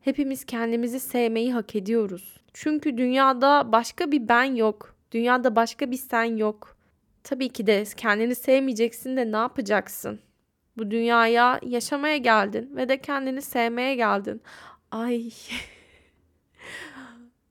Hepimiz 0.00 0.44
kendimizi 0.44 1.00
sevmeyi 1.00 1.52
hak 1.52 1.76
ediyoruz. 1.76 2.40
Çünkü 2.52 2.98
dünyada 2.98 3.72
başka 3.72 4.12
bir 4.12 4.28
ben 4.28 4.44
yok. 4.44 4.94
Dünyada 5.12 5.56
başka 5.56 5.90
bir 5.90 5.96
sen 5.96 6.36
yok. 6.36 6.76
Tabii 7.24 7.48
ki 7.48 7.66
de 7.66 7.84
kendini 7.96 8.34
sevmeyeceksin 8.34 9.16
de 9.16 9.32
ne 9.32 9.36
yapacaksın? 9.36 10.20
Bu 10.76 10.90
dünyaya 10.90 11.60
yaşamaya 11.66 12.16
geldin 12.16 12.76
ve 12.76 12.88
de 12.88 13.00
kendini 13.00 13.42
sevmeye 13.42 13.94
geldin. 13.94 14.42
Ay. 14.90 15.30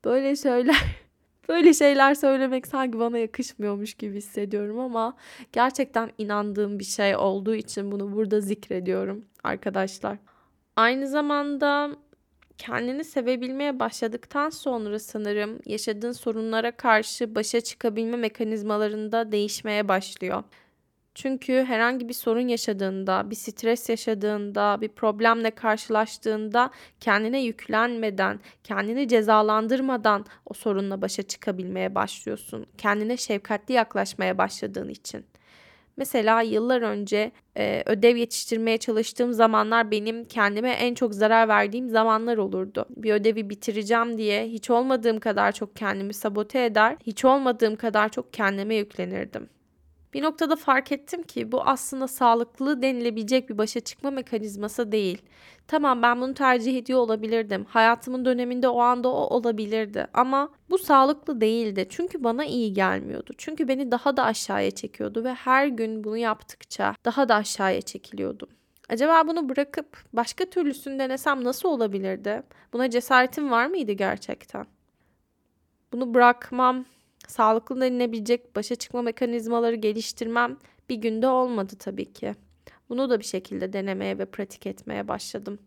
böyle 0.05 0.35
şeyler 0.35 0.83
böyle 1.49 1.73
şeyler 1.73 2.15
söylemek 2.15 2.67
sanki 2.67 2.99
bana 2.99 3.17
yakışmıyormuş 3.17 3.93
gibi 3.93 4.15
hissediyorum 4.15 4.79
ama 4.79 5.17
gerçekten 5.51 6.11
inandığım 6.17 6.79
bir 6.79 6.83
şey 6.83 7.15
olduğu 7.15 7.55
için 7.55 7.91
bunu 7.91 8.15
burada 8.15 8.41
zikrediyorum 8.41 9.25
arkadaşlar. 9.43 10.17
Aynı 10.75 11.07
zamanda 11.07 11.95
kendini 12.61 13.03
sevebilmeye 13.03 13.79
başladıktan 13.79 14.49
sonra 14.49 14.99
sanırım 14.99 15.59
yaşadığın 15.65 16.11
sorunlara 16.11 16.71
karşı 16.71 17.35
başa 17.35 17.61
çıkabilme 17.61 18.17
mekanizmalarında 18.17 19.31
değişmeye 19.31 19.87
başlıyor. 19.87 20.43
Çünkü 21.15 21.63
herhangi 21.67 22.09
bir 22.09 22.13
sorun 22.13 22.47
yaşadığında, 22.47 23.29
bir 23.29 23.35
stres 23.35 23.89
yaşadığında, 23.89 24.77
bir 24.81 24.89
problemle 24.89 25.51
karşılaştığında 25.51 26.71
kendine 26.99 27.41
yüklenmeden, 27.41 28.39
kendini 28.63 29.07
cezalandırmadan 29.07 30.25
o 30.45 30.53
sorunla 30.53 31.01
başa 31.01 31.23
çıkabilmeye 31.23 31.95
başlıyorsun. 31.95 32.65
Kendine 32.77 33.17
şefkatli 33.17 33.73
yaklaşmaya 33.73 34.37
başladığın 34.37 34.89
için. 34.89 35.25
Mesela 36.01 36.41
yıllar 36.41 36.81
önce 36.81 37.31
e, 37.57 37.83
ödev 37.85 38.15
yetiştirmeye 38.15 38.77
çalıştığım 38.77 39.33
zamanlar 39.33 39.91
benim 39.91 40.25
kendime 40.25 40.69
en 40.69 40.93
çok 40.93 41.13
zarar 41.13 41.47
verdiğim 41.47 41.89
zamanlar 41.89 42.37
olurdu. 42.37 42.85
Bir 42.89 43.13
ödevi 43.13 43.49
bitireceğim 43.49 44.17
diye 44.17 44.47
hiç 44.47 44.69
olmadığım 44.69 45.19
kadar 45.19 45.51
çok 45.51 45.75
kendimi 45.75 46.13
sabote 46.13 46.65
eder, 46.65 46.97
hiç 47.05 47.25
olmadığım 47.25 47.75
kadar 47.75 48.09
çok 48.09 48.33
kendime 48.33 48.75
yüklenirdim. 48.75 49.49
Bir 50.13 50.23
noktada 50.23 50.55
fark 50.55 50.91
ettim 50.91 51.23
ki 51.23 51.51
bu 51.51 51.61
aslında 51.61 52.07
sağlıklı 52.07 52.81
denilebilecek 52.81 53.49
bir 53.49 53.57
başa 53.57 53.79
çıkma 53.79 54.11
mekanizması 54.11 54.91
değil. 54.91 55.21
Tamam 55.67 56.01
ben 56.01 56.21
bunu 56.21 56.33
tercih 56.33 56.77
ediyor 56.77 56.99
olabilirdim. 56.99 57.65
Hayatımın 57.69 58.25
döneminde 58.25 58.67
o 58.67 58.79
anda 58.79 59.09
o 59.09 59.35
olabilirdi. 59.35 60.07
Ama 60.13 60.49
bu 60.69 60.77
sağlıklı 60.77 61.41
değildi. 61.41 61.85
Çünkü 61.89 62.23
bana 62.23 62.45
iyi 62.45 62.73
gelmiyordu. 62.73 63.33
Çünkü 63.37 63.67
beni 63.67 63.91
daha 63.91 64.17
da 64.17 64.23
aşağıya 64.23 64.71
çekiyordu 64.71 65.23
ve 65.23 65.33
her 65.33 65.67
gün 65.67 66.03
bunu 66.03 66.17
yaptıkça 66.17 66.95
daha 67.05 67.29
da 67.29 67.35
aşağıya 67.35 67.81
çekiliyordum. 67.81 68.49
Acaba 68.89 69.27
bunu 69.27 69.49
bırakıp 69.49 69.97
başka 70.13 70.45
türlüsünü 70.45 70.99
denesem 70.99 71.43
nasıl 71.43 71.69
olabilirdi? 71.69 72.43
Buna 72.73 72.89
cesaretim 72.89 73.51
var 73.51 73.65
mıydı 73.65 73.91
gerçekten? 73.91 74.65
Bunu 75.93 76.13
bırakmam 76.13 76.85
sağlıklı 77.27 77.81
denilebilecek 77.81 78.55
başa 78.55 78.75
çıkma 78.75 79.01
mekanizmaları 79.01 79.75
geliştirmem 79.75 80.57
bir 80.89 80.95
günde 80.95 81.27
olmadı 81.27 81.73
tabii 81.79 82.13
ki. 82.13 82.35
Bunu 82.89 83.09
da 83.09 83.19
bir 83.19 83.25
şekilde 83.25 83.73
denemeye 83.73 84.17
ve 84.17 84.25
pratik 84.25 84.67
etmeye 84.67 85.07
başladım. 85.07 85.59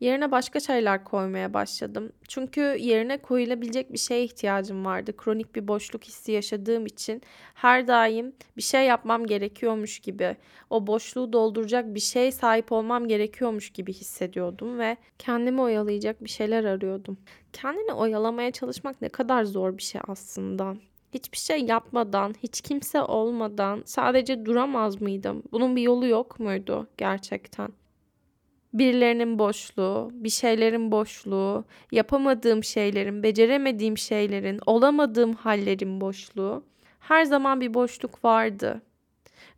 Yerine 0.00 0.30
başka 0.30 0.60
şeyler 0.60 1.04
koymaya 1.04 1.54
başladım. 1.54 2.12
Çünkü 2.28 2.60
yerine 2.60 3.18
koyulabilecek 3.18 3.92
bir 3.92 3.98
şeye 3.98 4.24
ihtiyacım 4.24 4.84
vardı. 4.84 5.16
Kronik 5.16 5.54
bir 5.54 5.68
boşluk 5.68 6.04
hissi 6.04 6.32
yaşadığım 6.32 6.86
için 6.86 7.22
her 7.54 7.88
daim 7.88 8.32
bir 8.56 8.62
şey 8.62 8.86
yapmam 8.86 9.26
gerekiyormuş 9.26 9.98
gibi, 9.98 10.36
o 10.70 10.86
boşluğu 10.86 11.32
dolduracak 11.32 11.94
bir 11.94 12.00
şey 12.00 12.32
sahip 12.32 12.72
olmam 12.72 13.08
gerekiyormuş 13.08 13.70
gibi 13.70 13.92
hissediyordum 13.92 14.78
ve 14.78 14.96
kendimi 15.18 15.60
oyalayacak 15.60 16.24
bir 16.24 16.30
şeyler 16.30 16.64
arıyordum. 16.64 17.18
Kendini 17.52 17.92
oyalamaya 17.92 18.50
çalışmak 18.50 19.02
ne 19.02 19.08
kadar 19.08 19.44
zor 19.44 19.78
bir 19.78 19.82
şey 19.82 20.00
aslında 20.08 20.76
hiçbir 21.16 21.38
şey 21.38 21.64
yapmadan, 21.64 22.34
hiç 22.42 22.60
kimse 22.60 23.02
olmadan 23.02 23.82
sadece 23.86 24.46
duramaz 24.46 25.00
mıydım? 25.00 25.42
Bunun 25.52 25.76
bir 25.76 25.82
yolu 25.82 26.06
yok 26.06 26.40
muydu 26.40 26.86
gerçekten? 26.96 27.68
Birilerinin 28.74 29.38
boşluğu, 29.38 30.10
bir 30.12 30.28
şeylerin 30.28 30.92
boşluğu, 30.92 31.64
yapamadığım 31.92 32.64
şeylerin, 32.64 33.22
beceremediğim 33.22 33.98
şeylerin, 33.98 34.60
olamadığım 34.66 35.32
hallerin 35.32 36.00
boşluğu. 36.00 36.64
Her 37.00 37.24
zaman 37.24 37.60
bir 37.60 37.74
boşluk 37.74 38.24
vardı. 38.24 38.82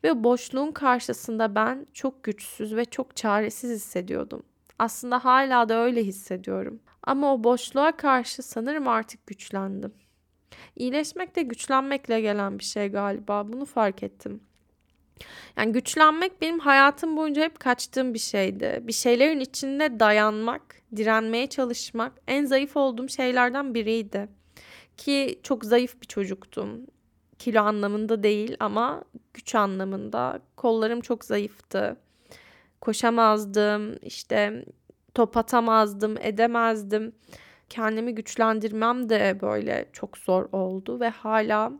Ve 0.04 0.24
boşluğun 0.24 0.72
karşısında 0.72 1.54
ben 1.54 1.86
çok 1.92 2.22
güçsüz 2.22 2.76
ve 2.76 2.84
çok 2.84 3.16
çaresiz 3.16 3.70
hissediyordum. 3.70 4.42
Aslında 4.78 5.24
hala 5.24 5.68
da 5.68 5.74
öyle 5.74 6.04
hissediyorum. 6.04 6.80
Ama 7.02 7.34
o 7.34 7.44
boşluğa 7.44 7.92
karşı 7.92 8.42
sanırım 8.42 8.88
artık 8.88 9.26
güçlendim. 9.26 9.92
İyileşmek 10.76 11.36
de 11.36 11.42
güçlenmekle 11.42 12.20
gelen 12.20 12.58
bir 12.58 12.64
şey 12.64 12.88
galiba. 12.88 13.52
Bunu 13.52 13.64
fark 13.64 14.02
ettim. 14.02 14.40
Yani 15.56 15.72
güçlenmek 15.72 16.40
benim 16.40 16.58
hayatım 16.58 17.16
boyunca 17.16 17.42
hep 17.42 17.60
kaçtığım 17.60 18.14
bir 18.14 18.18
şeydi. 18.18 18.80
Bir 18.82 18.92
şeylerin 18.92 19.40
içinde 19.40 20.00
dayanmak, 20.00 20.62
direnmeye 20.96 21.46
çalışmak 21.46 22.12
en 22.26 22.44
zayıf 22.44 22.76
olduğum 22.76 23.08
şeylerden 23.08 23.74
biriydi. 23.74 24.28
Ki 24.96 25.40
çok 25.42 25.64
zayıf 25.64 26.02
bir 26.02 26.06
çocuktum. 26.06 26.86
Kilo 27.38 27.62
anlamında 27.62 28.22
değil 28.22 28.56
ama 28.60 29.04
güç 29.34 29.54
anlamında. 29.54 30.40
Kollarım 30.56 31.00
çok 31.00 31.24
zayıftı. 31.24 31.96
Koşamazdım, 32.80 33.96
işte 34.02 34.64
top 35.14 35.36
atamazdım, 35.36 36.16
edemezdim. 36.20 37.12
Kendimi 37.70 38.14
güçlendirmem 38.14 39.08
de 39.08 39.38
böyle 39.40 39.88
çok 39.92 40.18
zor 40.18 40.48
oldu 40.52 41.00
ve 41.00 41.08
hala 41.08 41.72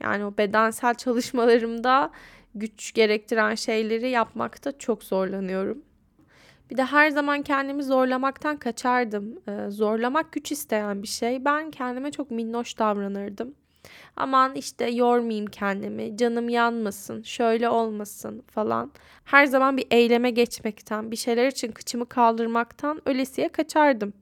yani 0.00 0.24
o 0.24 0.34
bedensel 0.38 0.94
çalışmalarımda 0.94 2.10
güç 2.54 2.92
gerektiren 2.92 3.54
şeyleri 3.54 4.10
yapmakta 4.10 4.78
çok 4.78 5.04
zorlanıyorum. 5.04 5.82
Bir 6.70 6.76
de 6.76 6.84
her 6.84 7.10
zaman 7.10 7.42
kendimi 7.42 7.82
zorlamaktan 7.82 8.56
kaçardım. 8.56 9.40
Ee, 9.48 9.70
zorlamak 9.70 10.32
güç 10.32 10.52
isteyen 10.52 11.02
bir 11.02 11.08
şey. 11.08 11.44
Ben 11.44 11.70
kendime 11.70 12.10
çok 12.10 12.30
minnoş 12.30 12.78
davranırdım. 12.78 13.54
Aman 14.16 14.54
işte 14.54 14.90
yormayayım 14.90 15.46
kendimi, 15.46 16.16
canım 16.16 16.48
yanmasın, 16.48 17.22
şöyle 17.22 17.68
olmasın 17.68 18.42
falan. 18.46 18.92
Her 19.24 19.46
zaman 19.46 19.76
bir 19.76 19.86
eyleme 19.90 20.30
geçmekten, 20.30 21.10
bir 21.10 21.16
şeyler 21.16 21.46
için 21.46 21.72
kıçımı 21.72 22.06
kaldırmaktan 22.06 23.08
ölesiye 23.08 23.48
kaçardım. 23.48 24.12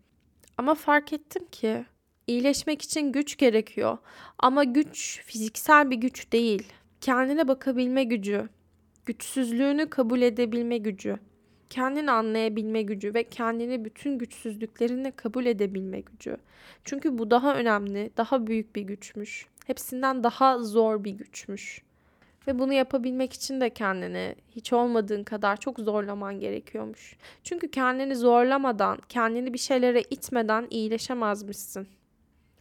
Ama 0.58 0.74
fark 0.74 1.12
ettim 1.12 1.46
ki 1.52 1.84
iyileşmek 2.26 2.82
için 2.82 3.12
güç 3.12 3.36
gerekiyor. 3.36 3.98
Ama 4.38 4.64
güç 4.64 5.22
fiziksel 5.24 5.90
bir 5.90 5.96
güç 5.96 6.32
değil. 6.32 6.72
Kendine 7.00 7.48
bakabilme 7.48 8.04
gücü, 8.04 8.48
güçsüzlüğünü 9.06 9.90
kabul 9.90 10.22
edebilme 10.22 10.78
gücü, 10.78 11.18
kendini 11.70 12.10
anlayabilme 12.10 12.82
gücü 12.82 13.14
ve 13.14 13.24
kendini 13.24 13.84
bütün 13.84 14.18
güçsüzlüklerinle 14.18 15.10
kabul 15.10 15.46
edebilme 15.46 16.00
gücü. 16.00 16.36
Çünkü 16.84 17.18
bu 17.18 17.30
daha 17.30 17.54
önemli, 17.54 18.10
daha 18.16 18.46
büyük 18.46 18.76
bir 18.76 18.82
güçmüş. 18.82 19.46
Hepsinden 19.66 20.24
daha 20.24 20.58
zor 20.58 21.04
bir 21.04 21.10
güçmüş. 21.10 21.82
Ve 22.46 22.58
bunu 22.58 22.72
yapabilmek 22.72 23.32
için 23.32 23.60
de 23.60 23.70
kendini 23.70 24.34
hiç 24.50 24.72
olmadığın 24.72 25.24
kadar 25.24 25.56
çok 25.56 25.78
zorlaman 25.78 26.40
gerekiyormuş. 26.40 27.16
Çünkü 27.44 27.70
kendini 27.70 28.16
zorlamadan, 28.16 28.98
kendini 29.08 29.52
bir 29.52 29.58
şeylere 29.58 30.02
itmeden 30.10 30.66
iyileşemezmişsin. 30.70 31.88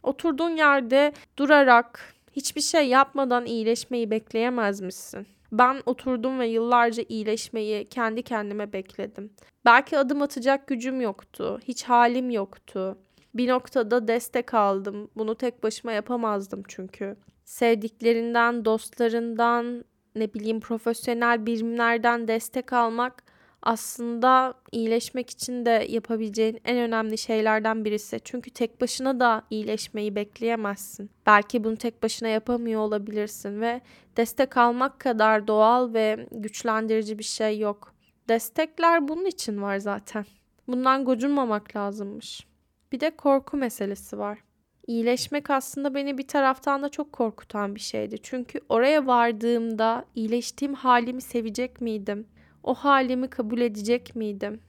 Oturduğun 0.02 0.56
yerde 0.56 1.12
durarak, 1.36 2.14
hiçbir 2.32 2.60
şey 2.60 2.88
yapmadan 2.88 3.46
iyileşmeyi 3.46 4.10
bekleyemezmişsin. 4.10 5.26
Ben 5.52 5.82
oturdum 5.86 6.38
ve 6.38 6.46
yıllarca 6.46 7.04
iyileşmeyi 7.08 7.88
kendi 7.88 8.22
kendime 8.22 8.72
bekledim. 8.72 9.30
Belki 9.64 9.98
adım 9.98 10.22
atacak 10.22 10.66
gücüm 10.66 11.00
yoktu, 11.00 11.60
hiç 11.68 11.84
halim 11.84 12.30
yoktu. 12.30 12.98
Bir 13.34 13.48
noktada 13.48 14.08
destek 14.08 14.54
aldım. 14.54 15.08
Bunu 15.16 15.34
tek 15.34 15.62
başıma 15.62 15.92
yapamazdım 15.92 16.62
çünkü. 16.68 17.16
Sevdiklerinden, 17.44 18.64
dostlarından, 18.64 19.84
ne 20.14 20.34
bileyim 20.34 20.60
profesyonel 20.60 21.46
birimlerden 21.46 22.28
destek 22.28 22.72
almak 22.72 23.22
aslında 23.64 24.54
iyileşmek 24.72 25.30
için 25.30 25.66
de 25.66 25.86
yapabileceğin 25.88 26.60
en 26.64 26.76
önemli 26.76 27.18
şeylerden 27.18 27.84
birisi. 27.84 28.20
Çünkü 28.24 28.50
tek 28.50 28.80
başına 28.80 29.20
da 29.20 29.42
iyileşmeyi 29.50 30.14
bekleyemezsin. 30.14 31.10
Belki 31.26 31.64
bunu 31.64 31.76
tek 31.76 32.02
başına 32.02 32.28
yapamıyor 32.28 32.80
olabilirsin 32.80 33.60
ve 33.60 33.80
destek 34.16 34.56
almak 34.56 35.00
kadar 35.00 35.46
doğal 35.46 35.94
ve 35.94 36.26
güçlendirici 36.30 37.18
bir 37.18 37.24
şey 37.24 37.58
yok. 37.58 37.94
Destekler 38.28 39.08
bunun 39.08 39.26
için 39.26 39.62
var 39.62 39.76
zaten. 39.76 40.24
Bundan 40.68 41.04
gocunmamak 41.04 41.76
lazımmış. 41.76 42.46
Bir 42.92 43.00
de 43.00 43.16
korku 43.16 43.56
meselesi 43.56 44.18
var. 44.18 44.38
İyileşmek 44.86 45.50
aslında 45.50 45.94
beni 45.94 46.18
bir 46.18 46.28
taraftan 46.28 46.82
da 46.82 46.88
çok 46.88 47.12
korkutan 47.12 47.74
bir 47.74 47.80
şeydi. 47.80 48.16
Çünkü 48.22 48.60
oraya 48.68 49.06
vardığımda 49.06 50.04
iyileştiğim 50.14 50.74
halimi 50.74 51.20
sevecek 51.20 51.80
miydim? 51.80 52.26
O 52.62 52.74
halimi 52.74 53.28
kabul 53.28 53.60
edecek 53.60 54.16
miydim? 54.16 54.60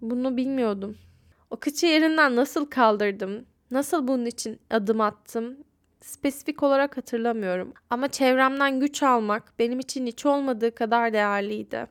Bunu 0.00 0.36
bilmiyordum. 0.36 0.96
O 1.50 1.56
kıçı 1.56 1.86
yerinden 1.86 2.36
nasıl 2.36 2.66
kaldırdım? 2.66 3.46
Nasıl 3.70 4.08
bunun 4.08 4.26
için 4.26 4.60
adım 4.70 5.00
attım? 5.00 5.56
Spesifik 6.00 6.62
olarak 6.62 6.96
hatırlamıyorum. 6.96 7.72
Ama 7.90 8.08
çevremden 8.08 8.80
güç 8.80 9.02
almak 9.02 9.52
benim 9.58 9.80
için 9.80 10.06
hiç 10.06 10.26
olmadığı 10.26 10.74
kadar 10.74 11.12
değerliydi. 11.12 11.86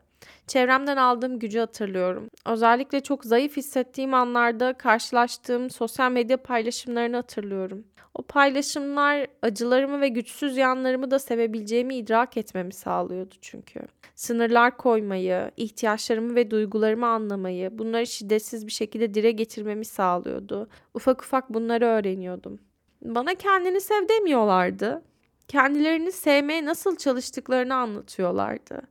Çevremden 0.47 0.97
aldığım 0.97 1.39
gücü 1.39 1.59
hatırlıyorum. 1.59 2.27
Özellikle 2.45 2.99
çok 2.99 3.25
zayıf 3.25 3.57
hissettiğim 3.57 4.13
anlarda 4.13 4.73
karşılaştığım 4.73 5.69
sosyal 5.69 6.11
medya 6.11 6.37
paylaşımlarını 6.37 7.15
hatırlıyorum. 7.15 7.83
O 8.13 8.21
paylaşımlar 8.21 9.27
acılarımı 9.41 10.01
ve 10.01 10.07
güçsüz 10.07 10.57
yanlarımı 10.57 11.11
da 11.11 11.19
sevebileceğimi 11.19 11.95
idrak 11.95 12.37
etmemi 12.37 12.73
sağlıyordu 12.73 13.35
çünkü. 13.41 13.79
Sınırlar 14.15 14.77
koymayı, 14.77 15.51
ihtiyaçlarımı 15.57 16.35
ve 16.35 16.51
duygularımı 16.51 17.07
anlamayı, 17.07 17.77
bunları 17.77 18.07
şiddetsiz 18.07 18.67
bir 18.67 18.71
şekilde 18.71 19.13
dile 19.13 19.31
getirmemi 19.31 19.85
sağlıyordu. 19.85 20.69
Ufak 20.93 21.21
ufak 21.21 21.53
bunları 21.53 21.85
öğreniyordum. 21.85 22.59
Bana 23.01 23.35
kendini 23.35 23.81
sev 23.81 24.09
demiyorlardı. 24.09 25.03
Kendilerini 25.47 26.11
sevmeye 26.11 26.65
nasıl 26.65 26.95
çalıştıklarını 26.95 27.75
anlatıyorlardı. 27.75 28.81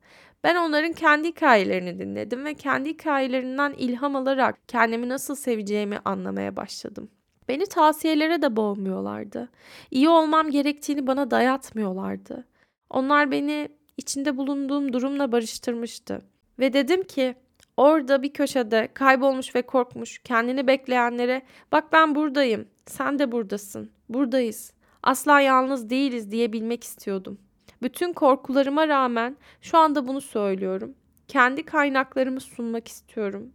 Ben 0.44 0.56
onların 0.56 0.92
kendi 0.92 1.28
hikayelerini 1.28 1.98
dinledim 1.98 2.44
ve 2.44 2.54
kendi 2.54 2.88
hikayelerinden 2.88 3.72
ilham 3.72 4.16
alarak 4.16 4.68
kendimi 4.68 5.08
nasıl 5.08 5.34
seveceğimi 5.34 5.98
anlamaya 6.04 6.56
başladım. 6.56 7.10
Beni 7.48 7.66
tavsiyelere 7.66 8.42
de 8.42 8.56
boğmuyorlardı. 8.56 9.48
İyi 9.90 10.08
olmam 10.08 10.50
gerektiğini 10.50 11.06
bana 11.06 11.30
dayatmıyorlardı. 11.30 12.44
Onlar 12.90 13.30
beni 13.30 13.68
içinde 13.96 14.36
bulunduğum 14.36 14.92
durumla 14.92 15.32
barıştırmıştı. 15.32 16.22
Ve 16.58 16.72
dedim 16.72 17.02
ki 17.02 17.34
orada 17.76 18.22
bir 18.22 18.32
köşede 18.32 18.88
kaybolmuş 18.94 19.54
ve 19.54 19.62
korkmuş 19.62 20.18
kendini 20.18 20.66
bekleyenlere 20.66 21.42
bak 21.72 21.92
ben 21.92 22.14
buradayım, 22.14 22.68
sen 22.86 23.18
de 23.18 23.32
buradasın, 23.32 23.90
buradayız, 24.08 24.72
asla 25.02 25.40
yalnız 25.40 25.90
değiliz 25.90 26.30
diyebilmek 26.30 26.84
istiyordum. 26.84 27.38
Bütün 27.82 28.12
korkularıma 28.12 28.88
rağmen 28.88 29.36
şu 29.62 29.78
anda 29.78 30.08
bunu 30.08 30.20
söylüyorum. 30.20 30.94
Kendi 31.28 31.62
kaynaklarımı 31.62 32.40
sunmak 32.40 32.88
istiyorum. 32.88 33.52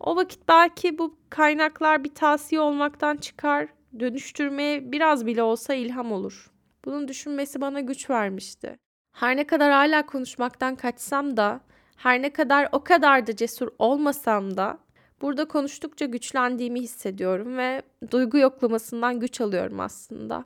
O 0.00 0.16
vakit 0.16 0.48
belki 0.48 0.98
bu 0.98 1.16
kaynaklar 1.30 2.04
bir 2.04 2.14
tavsiye 2.14 2.60
olmaktan 2.60 3.16
çıkar, 3.16 3.68
dönüştürmeye 4.00 4.92
biraz 4.92 5.26
bile 5.26 5.42
olsa 5.42 5.74
ilham 5.74 6.12
olur. 6.12 6.50
Bunun 6.84 7.08
düşünmesi 7.08 7.60
bana 7.60 7.80
güç 7.80 8.10
vermişti. 8.10 8.78
Her 9.12 9.36
ne 9.36 9.46
kadar 9.46 9.72
hala 9.72 10.06
konuşmaktan 10.06 10.76
kaçsam 10.76 11.36
da, 11.36 11.60
her 11.96 12.22
ne 12.22 12.32
kadar 12.32 12.68
o 12.72 12.84
kadar 12.84 13.26
da 13.26 13.36
cesur 13.36 13.68
olmasam 13.78 14.56
da 14.56 14.78
burada 15.22 15.48
konuştukça 15.48 16.06
güçlendiğimi 16.06 16.80
hissediyorum 16.80 17.56
ve 17.56 17.82
duygu 18.10 18.38
yoklamasından 18.38 19.20
güç 19.20 19.40
alıyorum 19.40 19.80
aslında. 19.80 20.44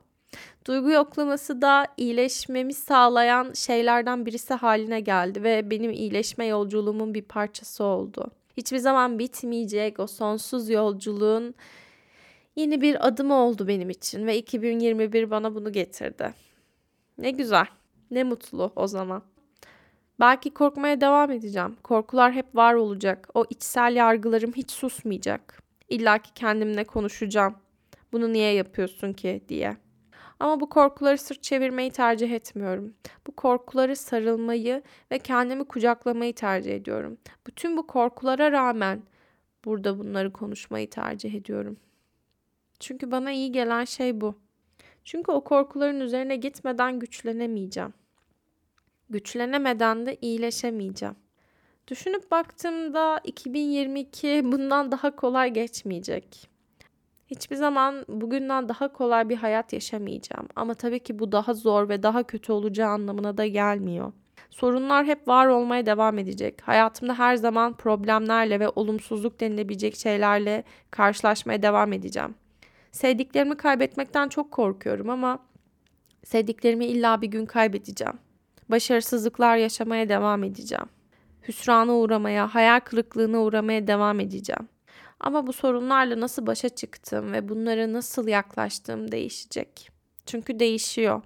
Duygu 0.66 0.90
yoklaması 0.90 1.62
da 1.62 1.86
iyileşmemi 1.96 2.74
sağlayan 2.74 3.52
şeylerden 3.52 4.26
birisi 4.26 4.54
haline 4.54 5.00
geldi 5.00 5.42
ve 5.42 5.70
benim 5.70 5.90
iyileşme 5.90 6.46
yolculuğumun 6.46 7.14
bir 7.14 7.22
parçası 7.22 7.84
oldu. 7.84 8.30
Hiçbir 8.56 8.78
zaman 8.78 9.18
bitmeyecek 9.18 10.00
o 10.00 10.06
sonsuz 10.06 10.70
yolculuğun 10.70 11.54
yeni 12.56 12.80
bir 12.80 13.06
adım 13.06 13.30
oldu 13.30 13.68
benim 13.68 13.90
için 13.90 14.26
ve 14.26 14.38
2021 14.38 15.30
bana 15.30 15.54
bunu 15.54 15.72
getirdi. 15.72 16.34
Ne 17.18 17.30
güzel. 17.30 17.66
Ne 18.10 18.24
mutlu 18.24 18.72
o 18.76 18.86
zaman. 18.86 19.22
Belki 20.20 20.54
korkmaya 20.54 21.00
devam 21.00 21.30
edeceğim. 21.30 21.76
Korkular 21.82 22.32
hep 22.32 22.54
var 22.54 22.74
olacak. 22.74 23.28
O 23.34 23.44
içsel 23.50 23.96
yargılarım 23.96 24.52
hiç 24.52 24.70
susmayacak. 24.70 25.62
İlla 25.88 26.18
ki 26.18 26.30
kendimle 26.34 26.84
konuşacağım. 26.84 27.54
Bunu 28.12 28.32
niye 28.32 28.52
yapıyorsun 28.52 29.12
ki 29.12 29.40
diye. 29.48 29.76
Ama 30.40 30.60
bu 30.60 30.68
korkuları 30.68 31.18
sırt 31.18 31.42
çevirmeyi 31.42 31.90
tercih 31.90 32.30
etmiyorum. 32.30 32.94
Bu 33.26 33.32
korkuları 33.32 33.96
sarılmayı 33.96 34.82
ve 35.10 35.18
kendimi 35.18 35.64
kucaklamayı 35.64 36.34
tercih 36.34 36.74
ediyorum. 36.74 37.18
Bütün 37.46 37.76
bu 37.76 37.86
korkulara 37.86 38.52
rağmen 38.52 39.02
burada 39.64 39.98
bunları 39.98 40.32
konuşmayı 40.32 40.90
tercih 40.90 41.34
ediyorum. 41.34 41.76
Çünkü 42.80 43.10
bana 43.10 43.32
iyi 43.32 43.52
gelen 43.52 43.84
şey 43.84 44.20
bu. 44.20 44.34
Çünkü 45.04 45.32
o 45.32 45.44
korkuların 45.44 46.00
üzerine 46.00 46.36
gitmeden 46.36 46.98
güçlenemeyeceğim. 46.98 47.94
Güçlenemeden 49.10 50.06
de 50.06 50.16
iyileşemeyeceğim. 50.20 51.16
Düşünüp 51.88 52.30
baktığımda 52.30 53.20
2022 53.24 54.42
bundan 54.44 54.92
daha 54.92 55.16
kolay 55.16 55.52
geçmeyecek. 55.52 56.55
Hiçbir 57.26 57.56
zaman 57.56 58.04
bugünden 58.08 58.68
daha 58.68 58.92
kolay 58.92 59.28
bir 59.28 59.36
hayat 59.36 59.72
yaşamayacağım. 59.72 60.48
Ama 60.56 60.74
tabii 60.74 61.00
ki 61.00 61.18
bu 61.18 61.32
daha 61.32 61.54
zor 61.54 61.88
ve 61.88 62.02
daha 62.02 62.22
kötü 62.22 62.52
olacağı 62.52 62.90
anlamına 62.90 63.36
da 63.36 63.46
gelmiyor. 63.46 64.12
Sorunlar 64.50 65.06
hep 65.06 65.28
var 65.28 65.46
olmaya 65.46 65.86
devam 65.86 66.18
edecek. 66.18 66.62
Hayatımda 66.62 67.18
her 67.18 67.36
zaman 67.36 67.76
problemlerle 67.76 68.60
ve 68.60 68.68
olumsuzluk 68.68 69.40
denilebilecek 69.40 69.96
şeylerle 69.96 70.64
karşılaşmaya 70.90 71.62
devam 71.62 71.92
edeceğim. 71.92 72.34
Sevdiklerimi 72.92 73.56
kaybetmekten 73.56 74.28
çok 74.28 74.50
korkuyorum 74.50 75.10
ama 75.10 75.38
sevdiklerimi 76.24 76.86
illa 76.86 77.22
bir 77.22 77.26
gün 77.26 77.46
kaybedeceğim. 77.46 78.18
Başarısızlıklar 78.68 79.56
yaşamaya 79.56 80.08
devam 80.08 80.44
edeceğim. 80.44 80.86
Hüsrana 81.48 81.94
uğramaya, 81.94 82.54
hayal 82.54 82.80
kırıklığına 82.80 83.38
uğramaya 83.42 83.86
devam 83.86 84.20
edeceğim. 84.20 84.68
Ama 85.20 85.46
bu 85.46 85.52
sorunlarla 85.52 86.20
nasıl 86.20 86.46
başa 86.46 86.68
çıktım 86.68 87.32
ve 87.32 87.48
bunlara 87.48 87.92
nasıl 87.92 88.28
yaklaştığım 88.28 89.12
değişecek. 89.12 89.90
Çünkü 90.26 90.58
değişiyor. 90.58 91.22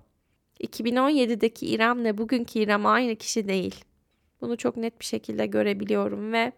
2017'deki 0.60 1.66
İrem'le 1.66 2.18
bugünkü 2.18 2.58
İrem 2.58 2.86
aynı 2.86 3.16
kişi 3.16 3.48
değil. 3.48 3.84
Bunu 4.40 4.56
çok 4.56 4.76
net 4.76 5.00
bir 5.00 5.04
şekilde 5.04 5.46
görebiliyorum 5.46 6.32
ve 6.32 6.52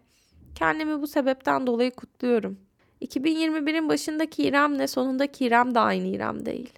kendimi 0.55 1.01
bu 1.01 1.07
sebepten 1.07 1.67
dolayı 1.67 1.91
kutluyorum. 1.91 2.57
2021'in 3.01 3.89
başındaki 3.89 4.43
İrem'le 4.43 4.87
sonundaki 4.87 5.45
İrem 5.45 5.75
de 5.75 5.79
aynı 5.79 6.07
İrem 6.07 6.45
değil. 6.45 6.73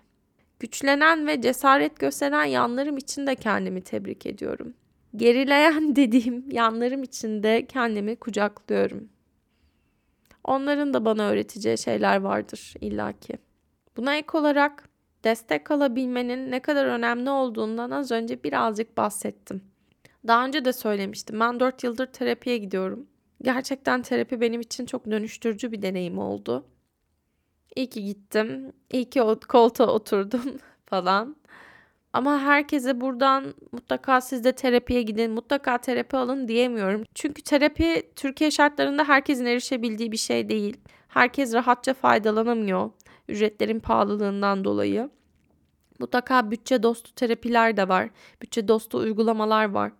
Güçlenen 0.59 1.27
ve 1.27 1.41
cesaret 1.41 1.99
gösteren 1.99 2.43
yanlarım 2.43 2.97
için 2.97 3.27
de 3.27 3.35
kendimi 3.35 3.81
tebrik 3.81 4.25
ediyorum. 4.25 4.73
Gerileyen 5.15 5.95
dediğim 5.95 6.51
yanlarım 6.51 7.03
için 7.03 7.43
de 7.43 7.65
kendimi 7.65 8.15
kucaklıyorum. 8.15 9.09
Onların 10.45 10.93
da 10.93 11.05
bana 11.05 11.23
öğreteceği 11.23 11.77
şeyler 11.77 12.21
vardır 12.21 12.73
illaki. 12.81 13.37
Buna 13.97 14.15
ek 14.15 14.37
olarak 14.37 14.89
destek 15.23 15.71
alabilmenin 15.71 16.51
ne 16.51 16.59
kadar 16.59 16.85
önemli 16.85 17.29
olduğundan 17.29 17.91
az 17.91 18.11
önce 18.11 18.43
birazcık 18.43 18.97
bahsettim. 18.97 19.61
Daha 20.27 20.45
önce 20.45 20.65
de 20.65 20.73
söylemiştim. 20.73 21.39
Ben 21.39 21.59
4 21.59 21.83
yıldır 21.83 22.05
terapiye 22.05 22.57
gidiyorum. 22.57 23.07
Gerçekten 23.41 24.01
terapi 24.01 24.41
benim 24.41 24.61
için 24.61 24.85
çok 24.85 25.05
dönüştürücü 25.11 25.71
bir 25.71 25.81
deneyim 25.81 26.19
oldu. 26.19 26.65
İyi 27.75 27.89
ki 27.89 28.05
gittim. 28.05 28.73
İyi 28.91 29.09
ki 29.09 29.21
koltuğa 29.47 29.87
oturdum 29.87 30.59
falan. 30.85 31.35
Ama 32.15 32.39
herkese 32.39 33.01
buradan 33.01 33.53
mutlaka 33.71 34.21
siz 34.21 34.43
de 34.43 34.51
terapiye 34.51 35.01
gidin, 35.01 35.31
mutlaka 35.31 35.77
terapi 35.77 36.17
alın 36.17 36.47
diyemiyorum. 36.47 37.03
Çünkü 37.15 37.41
terapi 37.41 38.03
Türkiye 38.15 38.51
şartlarında 38.51 39.03
herkesin 39.03 39.45
erişebildiği 39.45 40.11
bir 40.11 40.17
şey 40.17 40.49
değil. 40.49 40.77
Herkes 41.07 41.53
rahatça 41.53 41.93
faydalanamıyor 41.93 42.89
ücretlerin 43.29 43.79
pahalılığından 43.79 44.63
dolayı. 44.63 45.09
Mutlaka 45.99 46.51
bütçe 46.51 46.83
dostu 46.83 47.15
terapiler 47.15 47.77
de 47.77 47.87
var. 47.87 48.09
Bütçe 48.41 48.67
dostu 48.67 48.97
uygulamalar 48.97 49.69
var. 49.69 49.91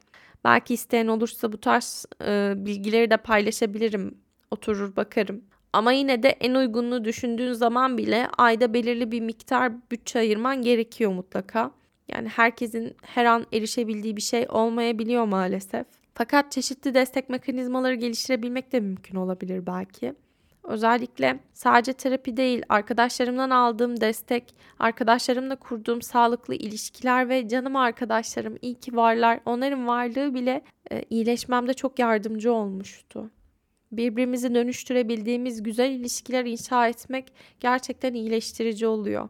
Belki 0.43 0.73
isteyen 0.73 1.07
olursa 1.07 1.53
bu 1.53 1.57
tarz 1.57 2.05
e, 2.25 2.53
bilgileri 2.57 3.11
de 3.11 3.17
paylaşabilirim. 3.17 4.17
Oturur 4.51 4.95
bakarım. 4.95 5.41
Ama 5.73 5.91
yine 5.91 6.23
de 6.23 6.29
en 6.29 6.55
uygununu 6.55 7.05
düşündüğün 7.05 7.53
zaman 7.53 7.97
bile 7.97 8.27
ayda 8.37 8.73
belirli 8.73 9.11
bir 9.11 9.21
miktar 9.21 9.91
bütçe 9.91 10.19
ayırman 10.19 10.61
gerekiyor 10.61 11.11
mutlaka. 11.11 11.71
Yani 12.07 12.27
herkesin 12.27 12.95
her 13.01 13.25
an 13.25 13.45
erişebildiği 13.53 14.17
bir 14.17 14.21
şey 14.21 14.45
olmayabiliyor 14.49 15.25
maalesef. 15.25 15.85
Fakat 16.13 16.51
çeşitli 16.51 16.93
destek 16.93 17.29
mekanizmaları 17.29 17.95
geliştirebilmek 17.95 18.71
de 18.71 18.79
mümkün 18.79 19.15
olabilir 19.15 19.65
belki. 19.65 20.13
Özellikle 20.63 21.39
sadece 21.53 21.93
terapi 21.93 22.37
değil, 22.37 22.63
arkadaşlarımdan 22.69 23.49
aldığım 23.49 24.01
destek, 24.01 24.55
arkadaşlarımla 24.79 25.55
kurduğum 25.55 26.01
sağlıklı 26.01 26.55
ilişkiler 26.55 27.29
ve 27.29 27.47
canım 27.47 27.75
arkadaşlarım 27.75 28.57
iyi 28.61 28.75
ki 28.75 28.95
varlar. 28.95 29.39
Onların 29.45 29.87
varlığı 29.87 30.33
bile 30.33 30.61
e, 30.91 31.03
iyileşmemde 31.09 31.73
çok 31.73 31.99
yardımcı 31.99 32.53
olmuştu. 32.53 33.29
Birbirimizi 33.91 34.55
dönüştürebildiğimiz 34.55 35.63
güzel 35.63 35.91
ilişkiler 35.91 36.45
inşa 36.45 36.87
etmek 36.87 37.33
gerçekten 37.59 38.13
iyileştirici 38.13 38.87
oluyor. 38.87 39.29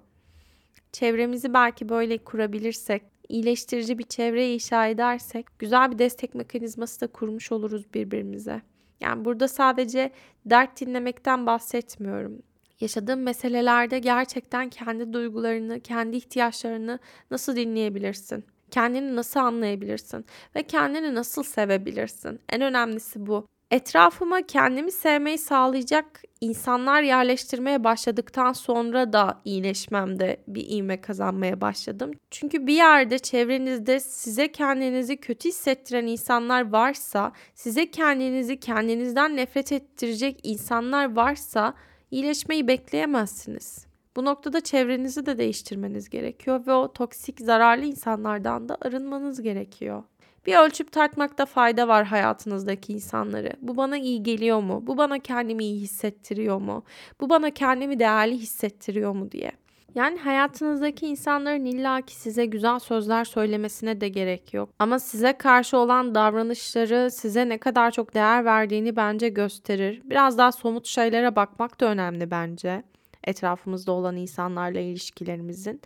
Çevremizi 0.95 1.53
belki 1.53 1.89
böyle 1.89 2.17
kurabilirsek, 2.17 3.03
iyileştirici 3.29 3.97
bir 3.97 4.03
çevre 4.03 4.53
inşa 4.53 4.87
edersek 4.87 5.45
güzel 5.59 5.91
bir 5.91 5.99
destek 5.99 6.35
mekanizması 6.35 7.01
da 7.01 7.07
kurmuş 7.07 7.51
oluruz 7.51 7.93
birbirimize. 7.93 8.61
Yani 9.01 9.25
burada 9.25 9.47
sadece 9.47 10.11
dert 10.45 10.81
dinlemekten 10.81 11.45
bahsetmiyorum. 11.45 12.41
Yaşadığım 12.79 13.23
meselelerde 13.23 13.99
gerçekten 13.99 14.69
kendi 14.69 15.13
duygularını, 15.13 15.79
kendi 15.79 16.17
ihtiyaçlarını 16.17 16.99
nasıl 17.31 17.55
dinleyebilirsin? 17.55 18.45
Kendini 18.71 19.15
nasıl 19.15 19.39
anlayabilirsin 19.39 20.25
ve 20.55 20.63
kendini 20.63 21.15
nasıl 21.15 21.43
sevebilirsin? 21.43 22.39
En 22.49 22.61
önemlisi 22.61 23.27
bu. 23.27 23.47
Etrafıma 23.71 24.41
kendimi 24.41 24.91
sevmeyi 24.91 25.37
sağlayacak 25.37 26.23
insanlar 26.41 27.01
yerleştirmeye 27.01 27.83
başladıktan 27.83 28.53
sonra 28.53 29.13
da 29.13 29.41
iyileşmemde 29.45 30.43
bir 30.47 30.69
ivme 30.69 31.01
kazanmaya 31.01 31.61
başladım. 31.61 32.11
Çünkü 32.31 32.67
bir 32.67 32.73
yerde 32.73 33.19
çevrenizde 33.19 33.99
size 33.99 34.51
kendinizi 34.51 35.17
kötü 35.17 35.49
hissettiren 35.49 36.07
insanlar 36.07 36.71
varsa, 36.71 37.31
size 37.55 37.91
kendinizi 37.91 38.59
kendinizden 38.59 39.35
nefret 39.35 39.71
ettirecek 39.71 40.39
insanlar 40.43 41.15
varsa 41.15 41.73
iyileşmeyi 42.11 42.67
bekleyemezsiniz. 42.67 43.85
Bu 44.15 44.25
noktada 44.25 44.61
çevrenizi 44.61 45.25
de 45.25 45.37
değiştirmeniz 45.37 46.09
gerekiyor 46.09 46.67
ve 46.67 46.73
o 46.73 46.93
toksik 46.93 47.39
zararlı 47.39 47.85
insanlardan 47.85 48.69
da 48.69 48.77
arınmanız 48.81 49.41
gerekiyor. 49.41 50.03
Bir 50.45 50.55
ölçüp 50.55 50.91
tartmakta 50.91 51.45
fayda 51.45 51.87
var 51.87 52.05
hayatınızdaki 52.05 52.93
insanları. 52.93 53.53
Bu 53.61 53.77
bana 53.77 53.97
iyi 53.97 54.23
geliyor 54.23 54.59
mu? 54.59 54.83
Bu 54.87 54.97
bana 54.97 55.19
kendimi 55.19 55.63
iyi 55.63 55.79
hissettiriyor 55.79 56.61
mu? 56.61 56.83
Bu 57.21 57.29
bana 57.29 57.49
kendimi 57.49 57.99
değerli 57.99 58.37
hissettiriyor 58.37 59.11
mu 59.11 59.31
diye. 59.31 59.51
Yani 59.95 60.19
hayatınızdaki 60.19 61.07
insanların 61.07 61.65
illaki 61.65 62.15
size 62.15 62.45
güzel 62.45 62.79
sözler 62.79 63.23
söylemesine 63.23 64.01
de 64.01 64.09
gerek 64.09 64.53
yok. 64.53 64.69
Ama 64.79 64.99
size 64.99 65.37
karşı 65.37 65.77
olan 65.77 66.15
davranışları 66.15 67.11
size 67.11 67.49
ne 67.49 67.57
kadar 67.57 67.91
çok 67.91 68.13
değer 68.13 68.45
verdiğini 68.45 68.95
bence 68.95 69.29
gösterir. 69.29 70.01
Biraz 70.03 70.37
daha 70.37 70.51
somut 70.51 70.87
şeylere 70.87 71.35
bakmak 71.35 71.79
da 71.81 71.85
önemli 71.85 72.31
bence. 72.31 72.83
Etrafımızda 73.23 73.91
olan 73.91 74.15
insanlarla 74.15 74.79
ilişkilerimizin. 74.79 75.81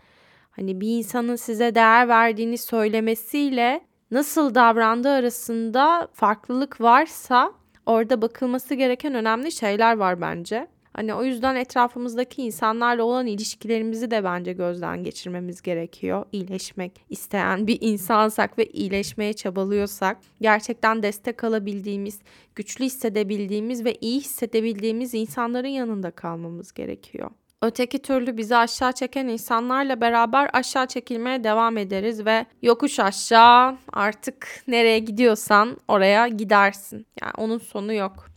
Hani 0.51 0.81
bir 0.81 0.97
insanın 0.97 1.35
size 1.35 1.75
değer 1.75 2.07
verdiğini 2.07 2.57
söylemesiyle 2.57 3.81
nasıl 4.11 4.55
davrandığı 4.55 5.09
arasında 5.09 6.07
farklılık 6.13 6.81
varsa 6.81 7.53
orada 7.85 8.21
bakılması 8.21 8.75
gereken 8.75 9.13
önemli 9.13 9.51
şeyler 9.51 9.97
var 9.97 10.21
bence. 10.21 10.67
Hani 10.93 11.13
o 11.13 11.23
yüzden 11.23 11.55
etrafımızdaki 11.55 12.41
insanlarla 12.41 13.03
olan 13.03 13.27
ilişkilerimizi 13.27 14.11
de 14.11 14.23
bence 14.23 14.53
gözden 14.53 15.03
geçirmemiz 15.03 15.61
gerekiyor. 15.61 16.25
İyileşmek 16.31 17.05
isteyen 17.09 17.67
bir 17.67 17.77
insansak 17.81 18.57
ve 18.57 18.65
iyileşmeye 18.65 19.33
çabalıyorsak 19.33 20.17
gerçekten 20.41 21.03
destek 21.03 21.43
alabildiğimiz, 21.43 22.19
güçlü 22.55 22.85
hissedebildiğimiz 22.85 23.85
ve 23.85 23.95
iyi 24.01 24.19
hissedebildiğimiz 24.19 25.13
insanların 25.13 25.67
yanında 25.67 26.11
kalmamız 26.11 26.71
gerekiyor. 26.71 27.31
Öteki 27.61 27.99
türlü 27.99 28.37
bizi 28.37 28.55
aşağı 28.55 28.93
çeken 28.93 29.27
insanlarla 29.27 30.01
beraber 30.01 30.49
aşağı 30.53 30.87
çekilmeye 30.87 31.43
devam 31.43 31.77
ederiz 31.77 32.25
ve 32.25 32.45
yokuş 32.61 32.99
aşağı 32.99 33.77
artık 33.93 34.47
nereye 34.67 34.99
gidiyorsan 34.99 35.77
oraya 35.87 36.27
gidersin. 36.27 37.05
Yani 37.21 37.33
onun 37.37 37.57
sonu 37.57 37.93
yok. 37.93 38.29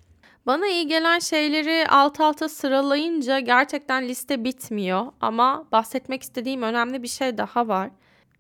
Bana 0.46 0.66
iyi 0.66 0.86
gelen 0.86 1.18
şeyleri 1.18 1.88
alt 1.88 2.20
alta 2.20 2.48
sıralayınca 2.48 3.40
gerçekten 3.40 4.08
liste 4.08 4.44
bitmiyor 4.44 5.06
ama 5.20 5.64
bahsetmek 5.72 6.22
istediğim 6.22 6.62
önemli 6.62 7.02
bir 7.02 7.08
şey 7.08 7.38
daha 7.38 7.68
var. 7.68 7.90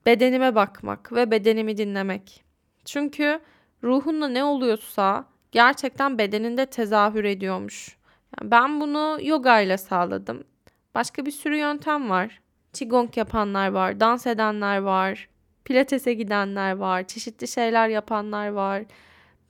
Bedenime 0.06 0.54
bakmak 0.54 1.12
ve 1.12 1.30
bedenimi 1.30 1.76
dinlemek. 1.76 2.44
Çünkü 2.84 3.40
ruhunda 3.84 4.28
ne 4.28 4.44
oluyorsa 4.44 5.24
gerçekten 5.52 6.18
bedeninde 6.18 6.66
tezahür 6.66 7.24
ediyormuş. 7.24 7.96
Ben 8.42 8.80
bunu 8.80 9.18
yoga 9.22 9.60
ile 9.60 9.78
sağladım. 9.78 10.44
Başka 10.94 11.26
bir 11.26 11.30
sürü 11.30 11.56
yöntem 11.56 12.10
var. 12.10 12.40
Qigong 12.72 13.16
yapanlar 13.16 13.68
var, 13.68 14.00
dans 14.00 14.26
edenler 14.26 14.78
var, 14.78 15.28
pilatese 15.64 16.14
gidenler 16.14 16.72
var, 16.72 17.06
çeşitli 17.06 17.48
şeyler 17.48 17.88
yapanlar 17.88 18.48
var. 18.48 18.84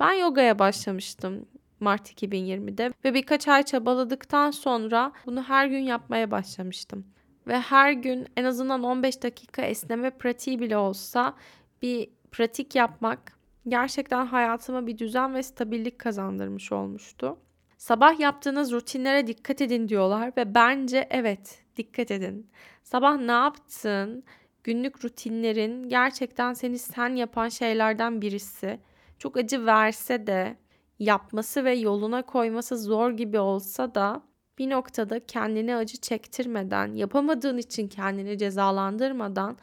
Ben 0.01 0.13
yogaya 0.13 0.59
başlamıştım 0.59 1.47
Mart 1.81 2.23
2020'de 2.23 2.93
ve 3.05 3.15
birkaç 3.15 3.49
ay 3.49 3.63
çabaladıktan 3.63 4.51
sonra 4.51 5.13
bunu 5.27 5.43
her 5.43 5.67
gün 5.67 5.79
yapmaya 5.79 6.31
başlamıştım. 6.31 7.07
Ve 7.47 7.61
her 7.61 7.93
gün 7.93 8.27
en 8.37 8.45
azından 8.45 8.83
15 8.83 9.23
dakika 9.23 9.63
esneme 9.63 10.11
pratiği 10.11 10.61
bile 10.61 10.77
olsa 10.77 11.35
bir 11.83 12.11
pratik 12.33 12.75
yapmak 12.75 13.33
gerçekten 13.69 14.27
hayatıma 14.27 14.87
bir 14.87 14.99
düzen 14.99 15.35
ve 15.35 15.43
stabillik 15.43 15.99
kazandırmış 15.99 16.73
olmuştu. 16.73 17.37
Sabah 17.83 18.21
yaptığınız 18.21 18.73
rutinlere 18.73 19.27
dikkat 19.27 19.61
edin 19.61 19.89
diyorlar 19.89 20.33
ve 20.37 20.55
bence 20.55 21.07
evet 21.11 21.63
dikkat 21.77 22.11
edin. 22.11 22.51
Sabah 22.83 23.17
ne 23.17 23.33
yaptın? 23.33 24.25
Günlük 24.65 25.05
rutinlerin 25.05 25.89
gerçekten 25.89 26.53
seni 26.53 26.79
sen 26.79 27.17
yapan 27.17 27.49
şeylerden 27.49 28.23
birisi. 28.23 28.81
Çok 29.19 29.37
acı 29.37 29.67
verse 29.67 30.27
de 30.27 30.57
yapması 30.99 31.65
ve 31.65 31.75
yoluna 31.75 32.23
koyması 32.23 32.79
zor 32.79 33.11
gibi 33.11 33.39
olsa 33.39 33.95
da 33.95 34.23
bir 34.59 34.71
noktada 34.71 35.27
kendini 35.27 35.77
acı 35.77 35.97
çektirmeden, 35.97 36.95
yapamadığın 36.95 37.59
için 37.59 37.89
kendini 37.89 38.39
cezalandırmadan 38.39 39.57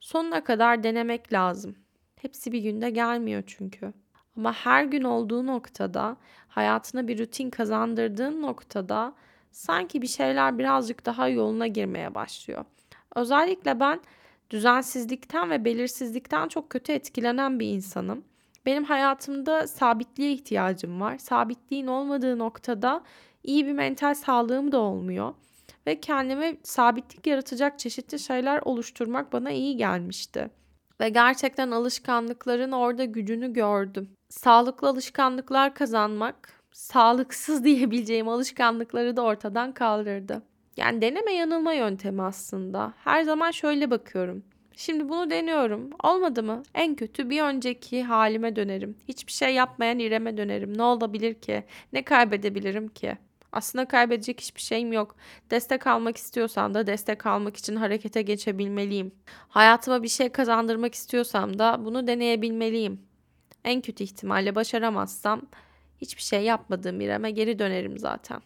sonuna 0.00 0.44
kadar 0.44 0.82
denemek 0.82 1.32
lazım. 1.32 1.76
Hepsi 2.22 2.52
bir 2.52 2.60
günde 2.60 2.90
gelmiyor 2.90 3.42
çünkü. 3.46 3.92
Ama 4.36 4.52
her 4.52 4.84
gün 4.84 5.02
olduğu 5.02 5.46
noktada, 5.46 6.16
hayatına 6.48 7.08
bir 7.08 7.18
rutin 7.18 7.50
kazandırdığın 7.50 8.42
noktada 8.42 9.14
sanki 9.50 10.02
bir 10.02 10.06
şeyler 10.06 10.58
birazcık 10.58 11.06
daha 11.06 11.28
yoluna 11.28 11.66
girmeye 11.66 12.14
başlıyor. 12.14 12.64
Özellikle 13.14 13.80
ben 13.80 14.00
düzensizlikten 14.50 15.50
ve 15.50 15.64
belirsizlikten 15.64 16.48
çok 16.48 16.70
kötü 16.70 16.92
etkilenen 16.92 17.60
bir 17.60 17.66
insanım. 17.66 18.24
Benim 18.66 18.84
hayatımda 18.84 19.66
sabitliğe 19.66 20.32
ihtiyacım 20.32 21.00
var. 21.00 21.18
Sabitliğin 21.18 21.86
olmadığı 21.86 22.38
noktada 22.38 23.02
iyi 23.44 23.66
bir 23.66 23.72
mental 23.72 24.14
sağlığım 24.14 24.72
da 24.72 24.78
olmuyor. 24.78 25.34
Ve 25.86 26.00
kendime 26.00 26.56
sabitlik 26.62 27.26
yaratacak 27.26 27.78
çeşitli 27.78 28.18
şeyler 28.18 28.60
oluşturmak 28.64 29.32
bana 29.32 29.50
iyi 29.50 29.76
gelmişti. 29.76 30.50
Ve 31.00 31.08
gerçekten 31.08 31.70
alışkanlıkların 31.70 32.72
orada 32.72 33.04
gücünü 33.04 33.52
gördüm. 33.52 34.15
Sağlıklı 34.28 34.88
alışkanlıklar 34.88 35.74
kazanmak, 35.74 36.62
sağlıksız 36.72 37.64
diyebileceğim 37.64 38.28
alışkanlıkları 38.28 39.16
da 39.16 39.22
ortadan 39.22 39.72
kaldırdı. 39.72 40.42
Yani 40.76 41.00
deneme 41.00 41.32
yanılma 41.32 41.72
yöntemi 41.72 42.22
aslında. 42.22 42.92
Her 43.04 43.22
zaman 43.22 43.50
şöyle 43.50 43.90
bakıyorum. 43.90 44.44
Şimdi 44.76 45.08
bunu 45.08 45.30
deniyorum. 45.30 45.90
Olmadı 46.04 46.42
mı? 46.42 46.62
En 46.74 46.94
kötü 46.94 47.30
bir 47.30 47.42
önceki 47.42 48.02
halime 48.02 48.56
dönerim. 48.56 48.96
Hiçbir 49.08 49.32
şey 49.32 49.54
yapmayan 49.54 49.98
İrem'e 49.98 50.36
dönerim. 50.36 50.78
Ne 50.78 50.82
olabilir 50.82 51.34
ki? 51.34 51.64
Ne 51.92 52.04
kaybedebilirim 52.04 52.88
ki? 52.88 53.18
Aslında 53.52 53.84
kaybedecek 53.88 54.40
hiçbir 54.40 54.60
şeyim 54.60 54.92
yok. 54.92 55.16
Destek 55.50 55.86
almak 55.86 56.16
istiyorsam 56.16 56.74
da 56.74 56.86
destek 56.86 57.26
almak 57.26 57.56
için 57.56 57.76
harekete 57.76 58.22
geçebilmeliyim. 58.22 59.12
Hayatıma 59.48 60.02
bir 60.02 60.08
şey 60.08 60.28
kazandırmak 60.28 60.94
istiyorsam 60.94 61.58
da 61.58 61.84
bunu 61.84 62.06
deneyebilmeliyim. 62.06 63.00
En 63.66 63.80
kötü 63.80 64.04
ihtimalle 64.04 64.54
başaramazsam 64.54 65.42
hiçbir 65.98 66.22
şey 66.22 66.42
yapmadığım 66.42 67.00
İrem'e 67.00 67.30
geri 67.30 67.58
dönerim 67.58 67.98
zaten. 67.98 68.40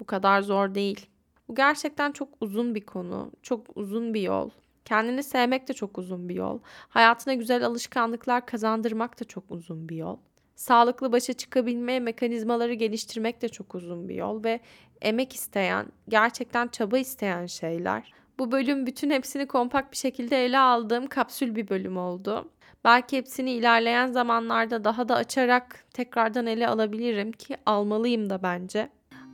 Bu 0.00 0.04
kadar 0.04 0.42
zor 0.42 0.74
değil. 0.74 1.06
Bu 1.48 1.54
gerçekten 1.54 2.12
çok 2.12 2.28
uzun 2.40 2.74
bir 2.74 2.80
konu, 2.80 3.32
çok 3.42 3.76
uzun 3.76 4.14
bir 4.14 4.22
yol. 4.22 4.50
Kendini 4.84 5.22
sevmek 5.22 5.68
de 5.68 5.72
çok 5.72 5.98
uzun 5.98 6.28
bir 6.28 6.34
yol. 6.34 6.58
Hayatına 6.88 7.34
güzel 7.34 7.66
alışkanlıklar 7.66 8.46
kazandırmak 8.46 9.20
da 9.20 9.24
çok 9.24 9.44
uzun 9.50 9.88
bir 9.88 9.96
yol. 9.96 10.16
Sağlıklı 10.54 11.12
başa 11.12 11.32
çıkabilme 11.32 12.00
mekanizmaları 12.00 12.74
geliştirmek 12.74 13.42
de 13.42 13.48
çok 13.48 13.74
uzun 13.74 14.08
bir 14.08 14.14
yol 14.14 14.44
ve 14.44 14.60
emek 15.00 15.34
isteyen, 15.34 15.86
gerçekten 16.08 16.68
çaba 16.68 16.98
isteyen 16.98 17.46
şeyler. 17.46 18.12
Bu 18.38 18.52
bölüm 18.52 18.86
bütün 18.86 19.10
hepsini 19.10 19.46
kompakt 19.46 19.92
bir 19.92 19.96
şekilde 19.96 20.44
ele 20.44 20.58
aldığım 20.58 21.06
kapsül 21.06 21.54
bir 21.54 21.68
bölüm 21.68 21.96
oldu. 21.96 22.50
Belki 22.84 23.16
hepsini 23.16 23.50
ilerleyen 23.50 24.12
zamanlarda 24.12 24.84
daha 24.84 25.08
da 25.08 25.14
açarak 25.14 25.84
tekrardan 25.94 26.46
ele 26.46 26.68
alabilirim 26.68 27.32
ki 27.32 27.56
almalıyım 27.66 28.30
da 28.30 28.42
bence. 28.42 28.88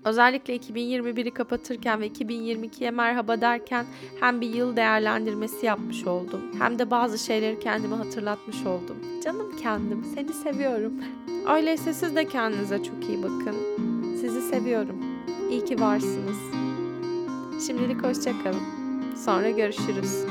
Özellikle 0.04 0.56
2021'i 0.56 1.30
kapatırken 1.30 2.00
ve 2.00 2.08
2022'ye 2.08 2.90
merhaba 2.90 3.40
derken 3.40 3.86
hem 4.20 4.40
bir 4.40 4.54
yıl 4.54 4.76
değerlendirmesi 4.76 5.66
yapmış 5.66 6.04
oldum. 6.04 6.40
Hem 6.58 6.78
de 6.78 6.90
bazı 6.90 7.18
şeyleri 7.18 7.60
kendime 7.60 7.96
hatırlatmış 7.96 8.66
oldum. 8.66 8.96
Canım 9.24 9.56
kendim, 9.62 10.04
seni 10.14 10.32
seviyorum. 10.32 10.92
Öyleyse 11.54 11.92
siz 11.92 12.16
de 12.16 12.28
kendinize 12.28 12.82
çok 12.82 13.08
iyi 13.08 13.22
bakın. 13.22 13.56
Sizi 14.20 14.42
seviyorum. 14.42 15.04
İyi 15.50 15.64
ki 15.64 15.80
varsınız. 15.80 16.38
Şimdilik 17.66 18.02
hoşçakalın. 18.02 18.62
Sonra 19.24 19.50
görüşürüz. 19.50 20.26